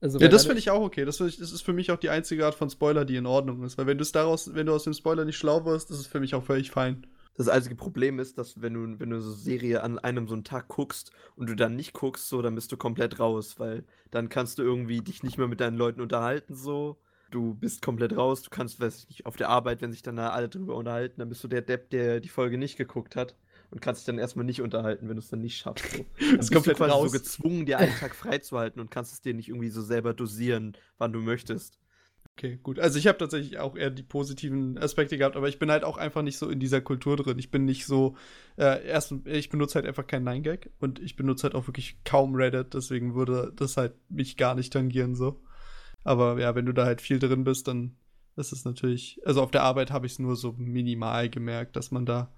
[0.00, 1.04] Also, ja, das finde ich auch okay.
[1.04, 3.62] Das, ich, das, ist für mich auch die einzige Art von Spoiler, die in Ordnung
[3.64, 3.78] ist.
[3.78, 6.06] Weil wenn du es daraus, wenn du aus dem Spoiler nicht schlau wirst, ist es
[6.06, 7.06] für mich auch völlig fein.
[7.34, 10.44] Das einzige Problem ist, dass wenn du, wenn du so Serie an einem so einen
[10.44, 14.28] Tag guckst und du dann nicht guckst, so, dann bist du komplett raus, weil dann
[14.28, 16.98] kannst du irgendwie dich nicht mehr mit deinen Leuten unterhalten, so.
[17.30, 20.18] Du bist komplett raus, du kannst, weiß ich nicht, auf der Arbeit, wenn sich dann
[20.18, 23.36] alle drüber unterhalten, dann bist du der Depp, der die Folge nicht geguckt hat
[23.70, 25.84] und kannst dich dann erstmal nicht unterhalten, wenn du es dann nicht schaffst.
[25.90, 26.06] So.
[26.18, 27.12] Dann bist du quasi raus.
[27.12, 30.76] so gezwungen, dir einen Tag freizuhalten und kannst es dir nicht irgendwie so selber dosieren,
[30.96, 31.78] wann du möchtest.
[32.38, 32.78] Okay, gut.
[32.78, 35.96] Also ich habe tatsächlich auch eher die positiven Aspekte gehabt, aber ich bin halt auch
[35.96, 37.36] einfach nicht so in dieser Kultur drin.
[37.38, 38.16] Ich bin nicht so,
[38.56, 42.36] äh, erst, ich benutze halt einfach kein 9gag und ich benutze halt auch wirklich kaum
[42.36, 45.42] Reddit, deswegen würde das halt mich gar nicht tangieren so.
[46.04, 47.96] Aber ja, wenn du da halt viel drin bist, dann
[48.36, 51.90] ist es natürlich, also auf der Arbeit habe ich es nur so minimal gemerkt, dass
[51.90, 52.32] man da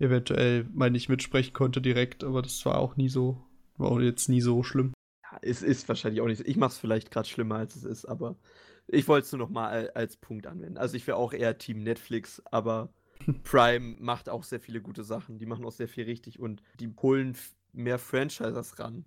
[0.00, 3.42] eventuell mal nicht mitsprechen konnte direkt, aber das war auch nie so,
[3.76, 4.92] war auch jetzt nie so schlimm.
[5.22, 6.44] Ja, es ist wahrscheinlich auch nicht so.
[6.44, 8.36] Ich mache es vielleicht gerade schlimmer, als es ist, aber
[8.88, 10.78] ich wollte es nur noch mal als Punkt anwenden.
[10.78, 12.92] Also ich wäre auch eher Team Netflix, aber
[13.44, 15.38] Prime macht auch sehr viele gute Sachen.
[15.38, 17.36] Die machen auch sehr viel richtig und die holen
[17.72, 19.04] mehr Franchises ran.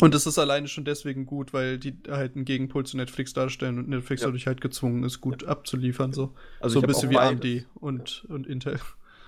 [0.00, 3.78] Und das ist alleine schon deswegen gut, weil die halt einen Gegenpol zu Netflix darstellen
[3.78, 4.28] und Netflix ja.
[4.28, 5.48] dadurch halt gezwungen ist, gut ja.
[5.48, 6.12] abzuliefern.
[6.12, 8.78] So, also so ein bisschen wie AMD und, und Intel.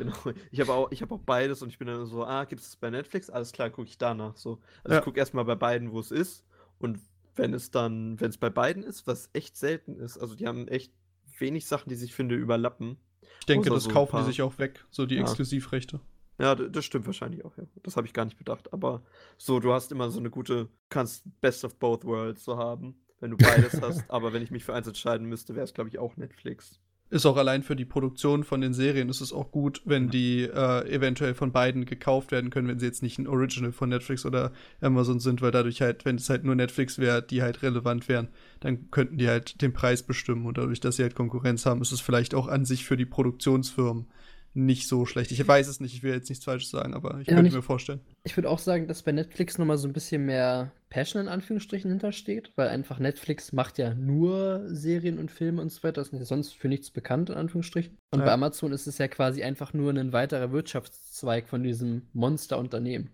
[0.04, 0.36] Genau.
[0.50, 2.90] Ich habe auch, hab auch beides und ich bin dann so, ah, gibt es bei
[2.90, 3.30] Netflix?
[3.30, 4.36] Alles klar, gucke ich danach.
[4.36, 4.60] So.
[4.84, 4.98] Also ja.
[4.98, 6.44] ich gucke erstmal bei beiden, wo es ist.
[6.78, 6.98] Und
[7.34, 10.68] wenn es dann, wenn es bei beiden ist, was echt selten ist, also die haben
[10.68, 10.92] echt
[11.38, 12.96] wenig Sachen, die sich finde überlappen.
[13.40, 15.22] Ich denke, das so kaufen die sich auch weg, so die ja.
[15.22, 16.00] Exklusivrechte.
[16.38, 17.64] Ja, das stimmt wahrscheinlich auch, ja.
[17.82, 18.72] Das habe ich gar nicht bedacht.
[18.72, 19.02] Aber
[19.36, 23.30] so, du hast immer so eine gute, kannst Best of Both Worlds so haben, wenn
[23.30, 24.10] du beides hast.
[24.10, 26.80] Aber wenn ich mich für eins entscheiden müsste, wäre es, glaube ich, auch Netflix
[27.12, 30.44] ist auch allein für die Produktion von den Serien ist es auch gut, wenn die
[30.44, 34.24] äh, eventuell von beiden gekauft werden können, wenn sie jetzt nicht ein Original von Netflix
[34.24, 34.50] oder
[34.80, 38.28] Amazon sind, weil dadurch halt, wenn es halt nur Netflix wäre, die halt relevant wären,
[38.60, 40.46] dann könnten die halt den Preis bestimmen.
[40.46, 43.04] Und dadurch, dass sie halt Konkurrenz haben, ist es vielleicht auch an sich für die
[43.04, 44.06] Produktionsfirmen
[44.54, 45.32] nicht so schlecht.
[45.32, 47.54] Ich weiß es nicht, ich will jetzt nichts Falsches sagen, aber ich ja, könnte ich,
[47.54, 48.00] mir vorstellen.
[48.24, 51.90] Ich würde auch sagen, dass bei Netflix nochmal so ein bisschen mehr Passion in Anführungsstrichen
[51.90, 56.28] hintersteht, weil einfach Netflix macht ja nur Serien und Filme und so weiter, das ist
[56.28, 57.96] sonst für nichts bekannt in Anführungsstrichen.
[58.10, 58.26] Und ja.
[58.26, 63.10] bei Amazon ist es ja quasi einfach nur ein weiterer Wirtschaftszweig von diesem Monsterunternehmen.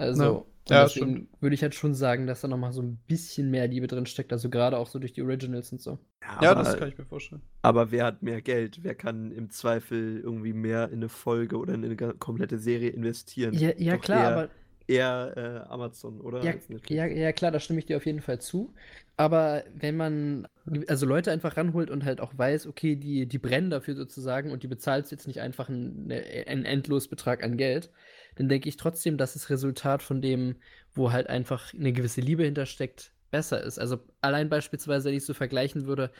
[0.00, 3.68] Also, ja, deswegen würde ich halt schon sagen, dass da nochmal so ein bisschen mehr
[3.68, 5.98] Liebe drin steckt, also gerade auch so durch die Originals und so.
[6.22, 7.42] Ja, ja das kann ich mir vorstellen.
[7.62, 8.78] Aber wer hat mehr Geld?
[8.82, 13.52] Wer kann im Zweifel irgendwie mehr in eine Folge oder in eine komplette Serie investieren?
[13.54, 14.48] Ja, ja klar, eher, aber.
[14.88, 16.42] Eher äh, Amazon, oder?
[16.44, 16.54] Ja,
[16.88, 18.72] ja, ja, klar, da stimme ich dir auf jeden Fall zu.
[19.20, 20.48] Aber wenn man
[20.86, 24.62] also Leute einfach ranholt und halt auch weiß, okay, die, die brennen dafür sozusagen und
[24.62, 27.90] die bezahlt jetzt nicht einfach einen, einen Endlosbetrag an Geld,
[28.36, 30.56] dann denke ich trotzdem, dass das Resultat von dem,
[30.94, 33.78] wo halt einfach eine gewisse Liebe hintersteckt, besser ist.
[33.78, 36.10] Also allein beispielsweise, wenn ich so vergleichen würde,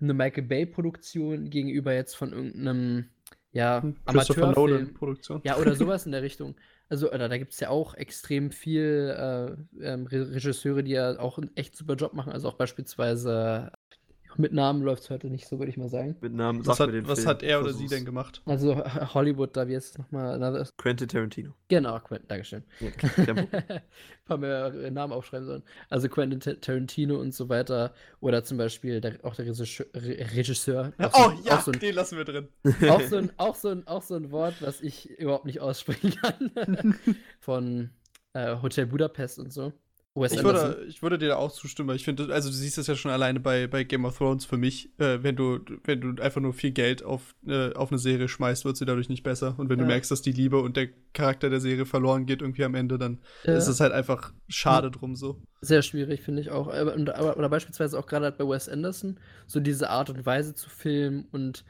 [0.00, 3.06] eine Michael Bay-Produktion gegenüber jetzt von irgendeinem
[3.50, 4.94] ja, Amateurfilm.
[5.42, 6.54] Ja, oder sowas in der Richtung.
[6.88, 9.14] Also, oder da gibt es ja auch extrem viel
[9.80, 12.32] äh, ähm, Regisseure, die ja auch einen echt super Job machen.
[12.32, 13.72] Also auch beispielsweise
[14.38, 16.16] mit Namen läuft es heute nicht so, würde ich mal sagen.
[16.20, 18.42] Mit Namen, was, hat, was hat, er oder sie denn gemacht?
[18.46, 18.76] Also
[19.14, 20.66] Hollywood, da wie es nochmal?
[20.76, 21.52] Quentin Tarantino.
[21.68, 22.64] Genau, Quentin, Dankeschön.
[22.80, 22.90] Ja,
[24.28, 25.62] Haben wir Namen aufschreiben sollen.
[25.90, 27.94] Also Quentin Tarantino und so weiter.
[28.20, 29.86] Oder zum Beispiel der, auch der Regisseur.
[29.94, 32.48] Regisseur oh so, ja, so ein, den lassen wir drin.
[32.88, 36.14] Auch so, ein, auch, so ein, auch so ein Wort, was ich überhaupt nicht aussprechen
[36.20, 36.98] kann.
[37.40, 37.90] Von
[38.32, 39.72] äh, Hotel Budapest und so.
[40.16, 42.86] Ich würde, ich würde dir da auch zustimmen, weil ich finde, also du siehst das
[42.86, 46.22] ja schon alleine bei, bei Game of Thrones für mich, äh, wenn du, wenn du
[46.22, 49.56] einfach nur viel Geld auf, äh, auf eine Serie schmeißt, wird sie dadurch nicht besser.
[49.58, 49.84] Und wenn ja.
[49.84, 52.96] du merkst, dass die Liebe und der Charakter der Serie verloren geht irgendwie am Ende,
[52.96, 53.56] dann ja.
[53.56, 55.42] ist es halt einfach schade drum so.
[55.62, 56.68] Sehr schwierig, finde ich auch.
[56.68, 56.94] Aber,
[57.36, 61.26] oder beispielsweise auch gerade halt bei Wes Anderson, so diese Art und Weise zu filmen
[61.32, 61.64] und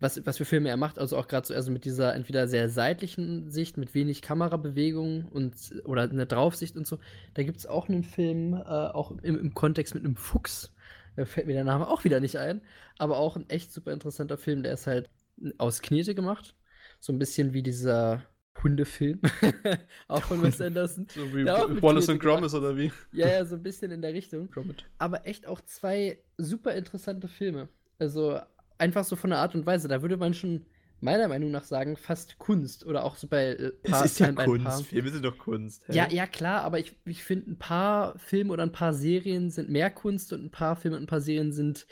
[0.00, 2.68] was, was für Filme er macht, also auch gerade so also mit dieser entweder sehr
[2.68, 6.98] seitlichen Sicht, mit wenig Kamerabewegung und oder eine Draufsicht und so.
[7.34, 10.72] Da gibt es auch einen Film, äh, auch im, im, Kontext mit einem Fuchs.
[11.16, 12.60] Da fällt mir der Name auch wieder nicht ein.
[12.98, 15.08] Aber auch ein echt super interessanter Film, der ist halt
[15.56, 16.54] aus Knete gemacht.
[17.00, 18.22] So ein bisschen wie dieser
[18.62, 19.20] Hundefilm.
[20.08, 21.06] auch von Wes Anderson.
[21.08, 22.92] so wie Wallace und Gromit oder wie?
[23.12, 24.50] Ja, ja, so ein bisschen in der Richtung.
[24.50, 24.84] Gromit.
[24.98, 27.68] Aber echt auch zwei super interessante Filme.
[27.98, 28.40] Also
[28.78, 29.88] einfach so von der Art und Weise.
[29.88, 30.66] Da würde man schon
[31.00, 32.86] meiner Meinung nach sagen, fast Kunst.
[32.86, 34.64] Oder auch so bei äh, paar, Es ist ja Kunst.
[34.64, 34.82] Paar.
[34.82, 35.82] Filme sind doch Kunst.
[35.86, 35.94] Hä?
[35.94, 39.68] Ja, ja, klar, aber ich, ich finde, ein paar Filme oder ein paar Serien sind
[39.68, 41.86] mehr Kunst und ein paar Filme und ein paar Serien sind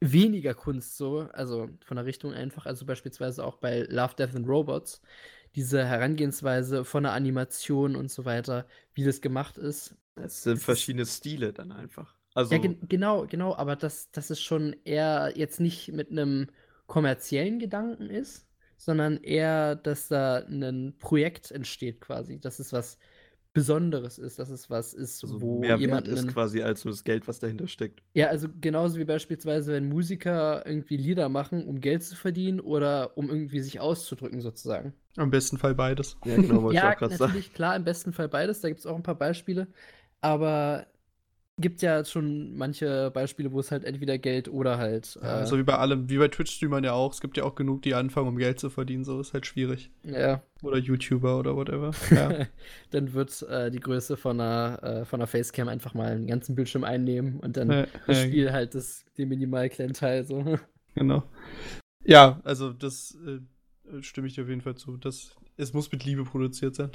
[0.00, 1.28] weniger Kunst so.
[1.32, 2.66] Also von der Richtung einfach.
[2.66, 5.00] Also beispielsweise auch bei Love, Death and Robots.
[5.54, 9.94] Diese Herangehensweise von der Animation und so weiter, wie das gemacht ist.
[10.14, 12.16] Es sind verschiedene Stile dann einfach.
[12.34, 16.48] Also, Ja, gen genau, genau, aber dass, dass es schon eher jetzt nicht mit einem
[16.86, 22.98] kommerziellen Gedanken ist, sondern eher, dass da ein Projekt entsteht quasi, dass es was
[23.54, 26.92] Besonderes ist, dass es was ist, also wo mehr jemand wert ist quasi als nur
[26.92, 28.02] das Geld, was dahinter steckt.
[28.14, 33.16] ja, also genauso wie beispielsweise, wenn Musiker irgendwie Lieder machen, um Geld zu verdienen oder
[33.16, 34.94] um irgendwie sich auszudrücken sozusagen.
[35.16, 36.18] Am besten Fall beides.
[36.22, 37.34] Ja, genau, wollte ich Ja, auch gerade sagen.
[37.34, 39.68] natürlich, klar, im besten Fall beides, da gibt es auch ein paar Beispiele,
[40.20, 40.86] aber
[41.58, 45.58] gibt ja schon manche Beispiele, wo es halt entweder Geld oder halt, Ja, äh, so
[45.58, 47.12] wie bei allem, wie bei Twitch-Streamern ja auch.
[47.12, 49.04] Es gibt ja auch genug, die anfangen, um Geld zu verdienen.
[49.04, 49.90] So ist halt schwierig.
[50.04, 50.42] ja.
[50.62, 51.90] Oder YouTuber oder whatever.
[52.10, 52.46] Ja.
[52.90, 56.54] dann wird äh, die Größe von einer, äh, von einer Facecam einfach mal einen ganzen
[56.54, 60.58] Bildschirm einnehmen und dann Ja, das ja, Spiel halt das, den minimal kleinen Teil so.
[60.94, 61.24] Genau.
[62.04, 64.96] Ja, also das äh, stimme ich dir auf jeden Fall zu.
[64.96, 66.90] Das, es muss mit Liebe produziert sein.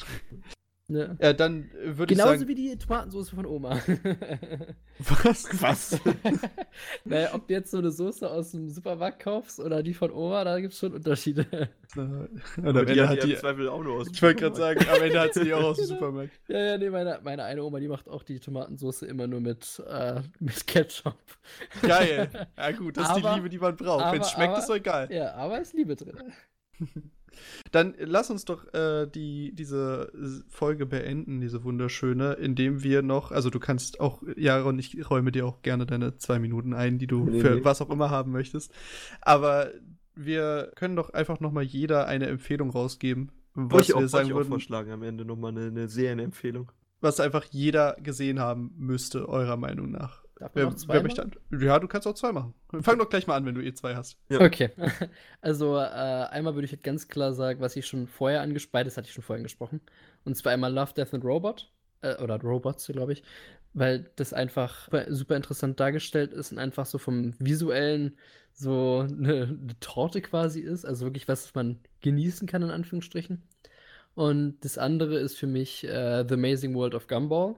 [0.90, 1.16] Ja.
[1.22, 2.48] Ja, dann äh, würde ich Genauso sagen.
[2.48, 3.80] wie die Tomatensauce von Oma.
[5.00, 5.48] Was?
[5.62, 6.00] Was?
[7.06, 10.44] naja, ob du jetzt so eine Soße aus dem Supermarkt kaufst oder die von Oma,
[10.44, 11.46] da gibt es schon Unterschiede.
[11.96, 13.34] Und am Aber die Ende hat die die.
[13.34, 14.08] im Zweifel auch nur aus.
[14.08, 15.86] dem Ich wollte gerade sagen, am Ende hat sie die auch aus dem.
[15.88, 16.32] Supermarkt.
[16.48, 19.82] ja, ja, nee, meine, meine eine Oma, die macht auch die Tomatensauce immer nur mit,
[19.88, 21.16] äh, mit Ketchup.
[21.82, 22.30] Geil.
[22.58, 24.14] Ja, gut, das ist Aber- die Liebe, die man braucht.
[24.14, 25.12] Wenn es schmeckt, aber- ist doch egal.
[25.12, 26.18] ja, aber ist Liebe drin.
[27.72, 30.12] Dann lass uns doch äh, die, diese
[30.50, 35.46] Folge beenden, diese wunderschöne, indem wir noch, also du kannst auch, Jaron, ich räume dir
[35.46, 37.64] auch gerne deine zwei Minuten ein, die du Nee, für nee.
[37.64, 38.72] was auch immer haben möchtest.
[39.22, 39.72] Aber
[40.16, 44.34] wir können doch einfach nochmal jeder eine Empfehlung rausgeben, was ich auch, wir sagen ich
[44.34, 46.72] auch würden, vorschlagen am Ende nochmal eine, eine Serienempfehlung.
[47.02, 50.24] was einfach jeder gesehen haben müsste, eurer Meinung nach.
[50.40, 51.32] Darf man Wer, noch zwei wer möchte?
[51.60, 52.54] Ja, du kannst auch zwei machen.
[52.82, 54.18] Fang doch gleich mal an, wenn du eh zwei hast.
[54.30, 54.42] Ja.
[54.42, 54.70] Okay.
[55.42, 58.98] Also, äh, einmal würde ich jetzt ganz klar sagen, was ich schon vorher angesprochen, beides
[58.98, 59.82] hatte ich schon vorher angesprochen.
[60.26, 61.72] Und zwar einmal Love, Death and Robot.
[62.02, 63.24] Äh, oder Robots, glaube ich.
[63.74, 68.18] Weil das einfach super, super interessant dargestellt ist und einfach so vom visuellen
[68.54, 70.86] so eine, eine Torte quasi ist.
[70.86, 73.44] Also wirklich was, was man genießen kann, in Anführungsstrichen.
[74.16, 77.56] Und das andere ist für mich äh, The Amazing World of Gumball.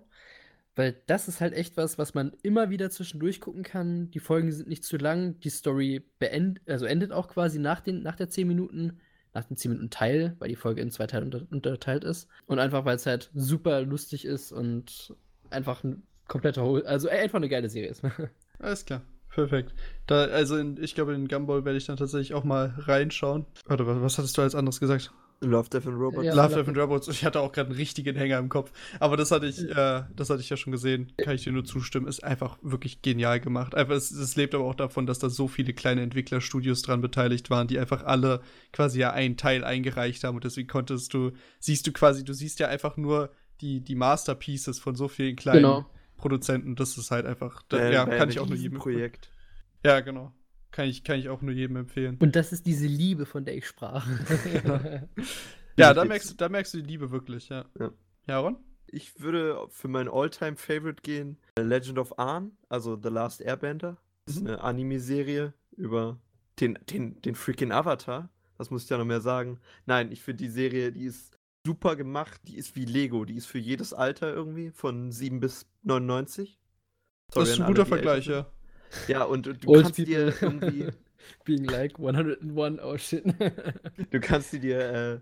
[0.80, 4.10] Weil das ist halt echt was, was man immer wieder zwischendurch gucken kann.
[4.12, 5.38] Die Folgen sind nicht zu lang.
[5.42, 8.98] Die Story beendet, also endet auch quasi nach, den, nach der 10 Minuten,
[9.34, 12.30] nach dem 10 Minuten Teil, weil die Folge in zwei Teile unter, unterteilt ist.
[12.46, 15.14] Und einfach, weil es halt super lustig ist und
[15.50, 18.02] einfach ein kompletter, also einfach eine geile Serie ist.
[18.60, 19.02] Alles klar.
[19.32, 19.74] Perfekt.
[20.08, 23.46] Da, also in, ich glaube, in Gumball werde ich dann tatsächlich auch mal reinschauen.
[23.66, 25.12] Warte, was, was hattest du als anderes gesagt?
[25.42, 26.26] Love, Death and Robots.
[26.26, 26.34] Ja.
[26.34, 27.08] Love, Death and Robots.
[27.08, 28.72] Ich hatte auch gerade einen richtigen Hänger im Kopf.
[29.00, 31.14] Aber das hatte ich, äh, das hatte ich ja schon gesehen.
[31.18, 32.08] Kann ich dir nur zustimmen.
[32.08, 33.74] Ist einfach wirklich genial gemacht.
[33.74, 37.50] Einfach, es, es lebt aber auch davon, dass da so viele kleine Entwicklerstudios dran beteiligt
[37.50, 38.42] waren, die einfach alle
[38.74, 40.36] quasi ja einen Teil eingereicht haben.
[40.36, 43.32] Und deswegen konntest du, siehst du quasi, du siehst ja einfach nur
[43.62, 45.86] die, die Masterpieces von so vielen kleinen Genau.
[46.18, 46.76] Produzenten.
[46.76, 49.30] Das ist halt einfach, da, Äh, ja, kann ich auch nur jedem Projekt.
[49.86, 50.34] Ja, genau.
[50.72, 52.18] Kann ich, kann ich auch nur jedem empfehlen.
[52.20, 54.06] Und das ist diese Liebe, von der ich sprach.
[55.78, 57.66] Ja, da merkst, du- da merkst du die Liebe wirklich, ja.
[57.80, 57.92] Ja.
[58.28, 58.58] Ja, Ron?
[58.88, 63.98] Ich würde für mein All-Time-Favorite gehen: The Legend of Arn, also The Last Airbender.
[64.26, 64.48] Das ist Mhm.
[64.48, 66.20] eine Anime-Serie über
[66.60, 68.30] den, den, den freaking Avatar.
[68.58, 69.60] Das muss ich ja noch mehr sagen.
[69.86, 72.42] Nein, ich finde die Serie, die ist super gemacht.
[72.48, 73.24] Die ist wie Lego.
[73.24, 76.60] Die ist für jedes Alter irgendwie, von 7 bis 99.
[77.32, 78.52] Sorry das ist ein guter Vergleich, ja.
[79.08, 80.88] Ja, und du Old kannst dir irgendwie.
[81.46, 83.24] Being like 101, oh shit.
[84.12, 85.20] Du kannst sie dir äh,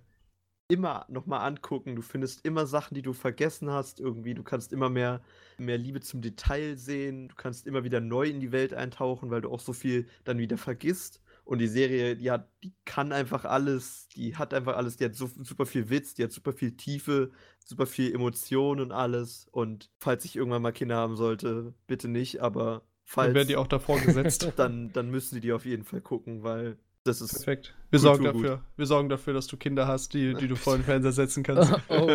[0.67, 1.95] immer nochmal angucken.
[1.95, 3.99] Du findest immer Sachen, die du vergessen hast.
[3.99, 5.21] Irgendwie, du kannst immer mehr,
[5.57, 7.29] mehr Liebe zum Detail sehen.
[7.29, 10.37] Du kannst immer wieder neu in die Welt eintauchen, weil du auch so viel dann
[10.37, 11.21] wieder vergisst.
[11.45, 15.15] Und die Serie, die hat, die kann einfach alles, die hat einfach alles, die hat
[15.15, 17.31] so super viel Witz, die hat super viel Tiefe,
[17.63, 19.47] super viel Emotion und alles.
[19.51, 23.55] Und falls ich irgendwann mal Kinder haben sollte, bitte nicht, aber falls, Dann werden die
[23.55, 24.51] auch davor gesetzt.
[24.57, 27.73] dann, dann müssen sie die auf jeden Fall gucken, weil das ist Perfekt.
[27.89, 28.43] Wir sorgen Kulturgut.
[28.45, 28.61] dafür.
[28.75, 31.71] Wir sorgen dafür, dass du Kinder hast, die, die du vor den Fernseher setzen kannst.
[31.87, 32.07] oh.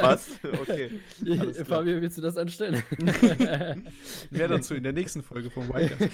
[0.00, 0.30] Was?
[0.62, 0.90] Okay.
[1.64, 2.82] Fabian, willst du das anstellen?
[4.30, 6.10] Mehr dazu in der nächsten Folge von Wildcard.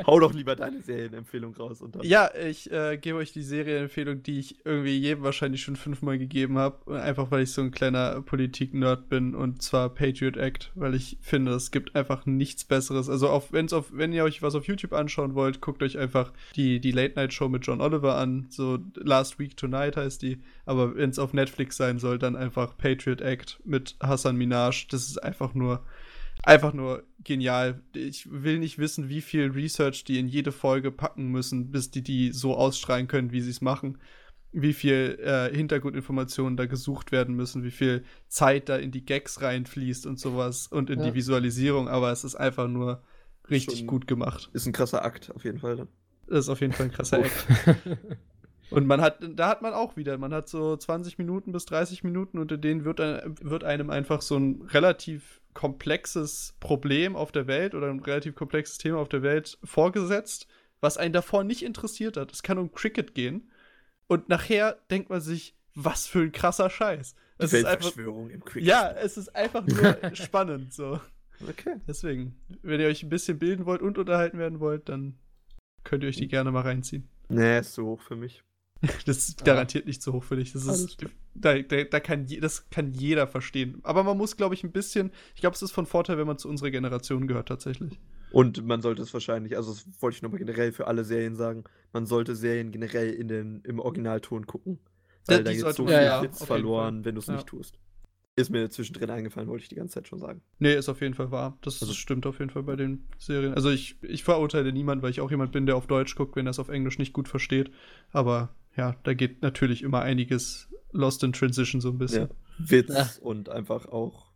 [0.06, 1.80] Hau doch lieber deine Serienempfehlung raus.
[1.80, 5.76] Und dann Ja, ich äh, gebe euch die Serienempfehlung, die ich irgendwie jedem wahrscheinlich schon
[5.76, 7.00] fünfmal gegeben habe.
[7.00, 11.52] Einfach weil ich so ein kleiner Politik-Nerd bin und zwar Patriot Act, weil ich finde,
[11.52, 13.08] es gibt einfach nichts Besseres.
[13.08, 16.32] Also auf, wenn's auf, wenn ihr euch was auf YouTube anschauen wollt, guckt euch einfach
[16.56, 18.33] die, die Late-Night-Show mit John Oliver an.
[18.50, 20.40] So Last Week Tonight heißt die.
[20.66, 24.86] Aber wenn es auf Netflix sein soll, dann einfach Patriot Act mit Hassan Minaj.
[24.90, 25.84] Das ist einfach nur
[26.42, 27.80] einfach nur genial.
[27.94, 32.02] Ich will nicht wissen, wie viel Research die in jede Folge packen müssen, bis die
[32.02, 33.98] die so ausstrahlen können, wie sie es machen.
[34.56, 39.42] wie viel äh, Hintergrundinformationen da gesucht werden müssen, wie viel Zeit da in die Gags
[39.42, 41.06] reinfließt und sowas und in Ja.
[41.06, 43.02] die Visualisierung, aber es ist einfach nur
[43.50, 44.50] richtig Schon- gut gemacht.
[44.52, 45.74] Ist ein krasser Akt, auf jeden Fall.
[45.76, 45.88] Dann.
[46.26, 47.32] Das ist auf jeden Fall ein krasser Eck.
[48.70, 52.02] Und man hat, da hat man auch wieder, man hat so 20 Minuten bis 30
[52.02, 57.46] Minuten, unter denen wird, ein, wird einem einfach so ein relativ komplexes Problem auf der
[57.46, 60.48] Welt oder ein relativ komplexes Thema auf der Welt vorgesetzt,
[60.80, 62.32] was einen davor nicht interessiert hat.
[62.32, 63.48] Es kann um Cricket gehen.
[64.06, 67.14] Und nachher denkt man sich, was für ein krasser Scheiß.
[67.38, 68.68] Es ist einfach, im Cricket.
[68.68, 71.00] ja, es ist einfach nur spannend so.
[71.48, 71.76] Okay.
[71.86, 75.18] Deswegen, wenn ihr euch ein bisschen bilden wollt und unterhalten werden wollt, dann
[75.84, 77.08] könnt ihr euch die gerne mal reinziehen.
[77.28, 78.42] Nee, ist so hoch für mich.
[79.06, 80.52] Das ist garantiert nicht so hoch für dich.
[80.52, 80.98] Das ist,
[81.34, 83.80] da, da, da kann je, das kann jeder verstehen.
[83.82, 85.10] Aber man muss, glaube ich, ein bisschen.
[85.34, 87.98] Ich glaube, es ist von Vorteil, wenn man zu unserer Generation gehört, tatsächlich.
[88.30, 91.64] Und man sollte es wahrscheinlich, also das wollte ich nochmal generell für alle Serien sagen,
[91.92, 94.80] man sollte Serien generell in den, im Originalton gucken.
[95.26, 97.34] Weil da die geht sollte so viel ja, ja, Witz verloren, wenn du es Ja.
[97.34, 97.78] nicht tust.
[98.36, 100.42] Ist mir zwischendrin eingefallen, wollte ich die ganze Zeit schon sagen.
[100.58, 101.56] Nee, ist auf jeden Fall wahr.
[101.62, 103.54] Das Also- stimmt auf jeden Fall bei den Serien.
[103.54, 106.46] Also ich, ich verurteile niemanden, weil ich auch jemand bin, der auf Deutsch guckt, wenn
[106.46, 107.70] er es auf Englisch nicht gut versteht.
[108.10, 112.28] Aber ja, da geht natürlich immer einiges Lost in Transition so ein bisschen.
[112.58, 113.08] Witz Ja.
[113.20, 114.32] und einfach auch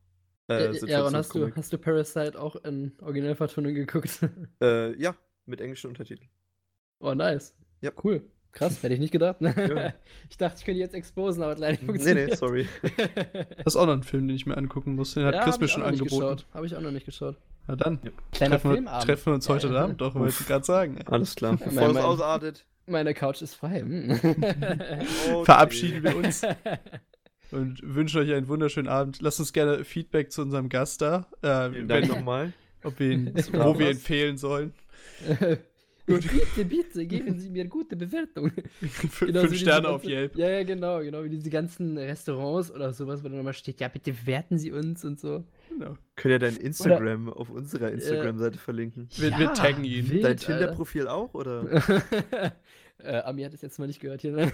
[0.49, 4.21] Äh, äh, Aaron, hast du, hast du Parasite auch in Originalvertonung geguckt?
[4.63, 6.31] Äh, ja, mit englischen Untertiteln.
[7.01, 7.55] oh, nice.
[7.81, 7.91] Ja.
[8.03, 8.23] Cool.
[8.53, 9.37] Krass, hätte ich nicht gedacht.
[9.41, 9.53] Ja.
[10.31, 12.29] Ich dachte, ich könnte jetzt exposen, aber hat leider nicht Nee, funktioniert.
[12.31, 12.69] nee, sorry.
[13.65, 15.15] Das ist auch noch ein Film, den ich mir angucken muss.
[15.15, 16.37] Den hat ja, Chris mir ich schon auch noch nicht angeboten.
[16.37, 16.47] geschaut.
[16.55, 17.37] Habe ich auch noch nicht geschaut.
[17.67, 17.99] Na dann,
[18.33, 19.05] Kleiner treffen wir, Filmabend.
[19.07, 19.85] treffen wir uns heute Ja.
[19.85, 20.99] Abend doch, wollte ich gerade sagen.
[21.07, 21.53] Alles klar.
[21.61, 22.65] Ja, Bevor mein- es ausartet.
[22.87, 23.81] Meine Couch ist frei.
[23.81, 24.19] Hm.
[24.23, 25.45] Okay.
[25.45, 26.43] Verabschieden wir uns
[27.51, 29.21] und wünschen euch einen wunderschönen Abend.
[29.21, 31.27] Lasst uns gerne Feedback zu unserem Gast da.
[31.43, 32.53] Äh, Vielen wenn, Dank nochmal.
[32.85, 34.73] ob wir ihn, wo wir ihn fehlen sollen.
[36.21, 38.51] bitte, bitte, geben Sie mir gute Bewertung.
[39.21, 40.37] Genau, fünf Sterne auf Yelp.
[40.37, 43.89] Ja, ja, genau, genau, wie diese ganzen Restaurants oder sowas, wo dann nochmal steht, ja,
[43.89, 45.45] bitte bewerten Sie uns und so.
[45.69, 45.97] Genau.
[46.17, 49.09] Können ja dein Instagram auf unserer Instagram-Seite verlinken.
[49.17, 50.09] Wir- wir taggen ihn.
[50.11, 50.37] wild, Dein.
[50.37, 51.65] Tinder-Profil auch, oder?
[52.99, 54.33] äh, Ami hat es jetzt mal nicht gehört hier.
[54.33, 54.53] Ne?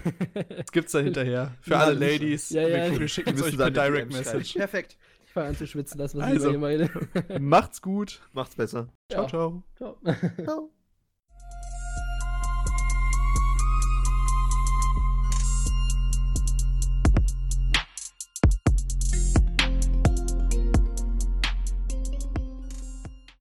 [0.57, 1.53] Das gibt's dann hinterher.
[1.61, 2.49] Für Ja, alle Ladies.
[2.49, 2.91] ja, ja.
[2.91, 4.11] wir, wir schicken es euch per Direct.
[4.11, 4.53] Message.
[4.53, 4.97] Perfekt.
[5.25, 6.49] Ich fange an zu schwitzen, das, was Also.
[6.49, 6.89] ich über hier
[7.29, 7.39] meine.
[7.41, 8.21] Macht's gut.
[8.33, 8.87] Macht's besser.
[9.09, 9.27] Ciao, Ja.
[9.29, 9.63] ciao.
[9.77, 9.97] Ciao.
[10.43, 10.69] Ciao.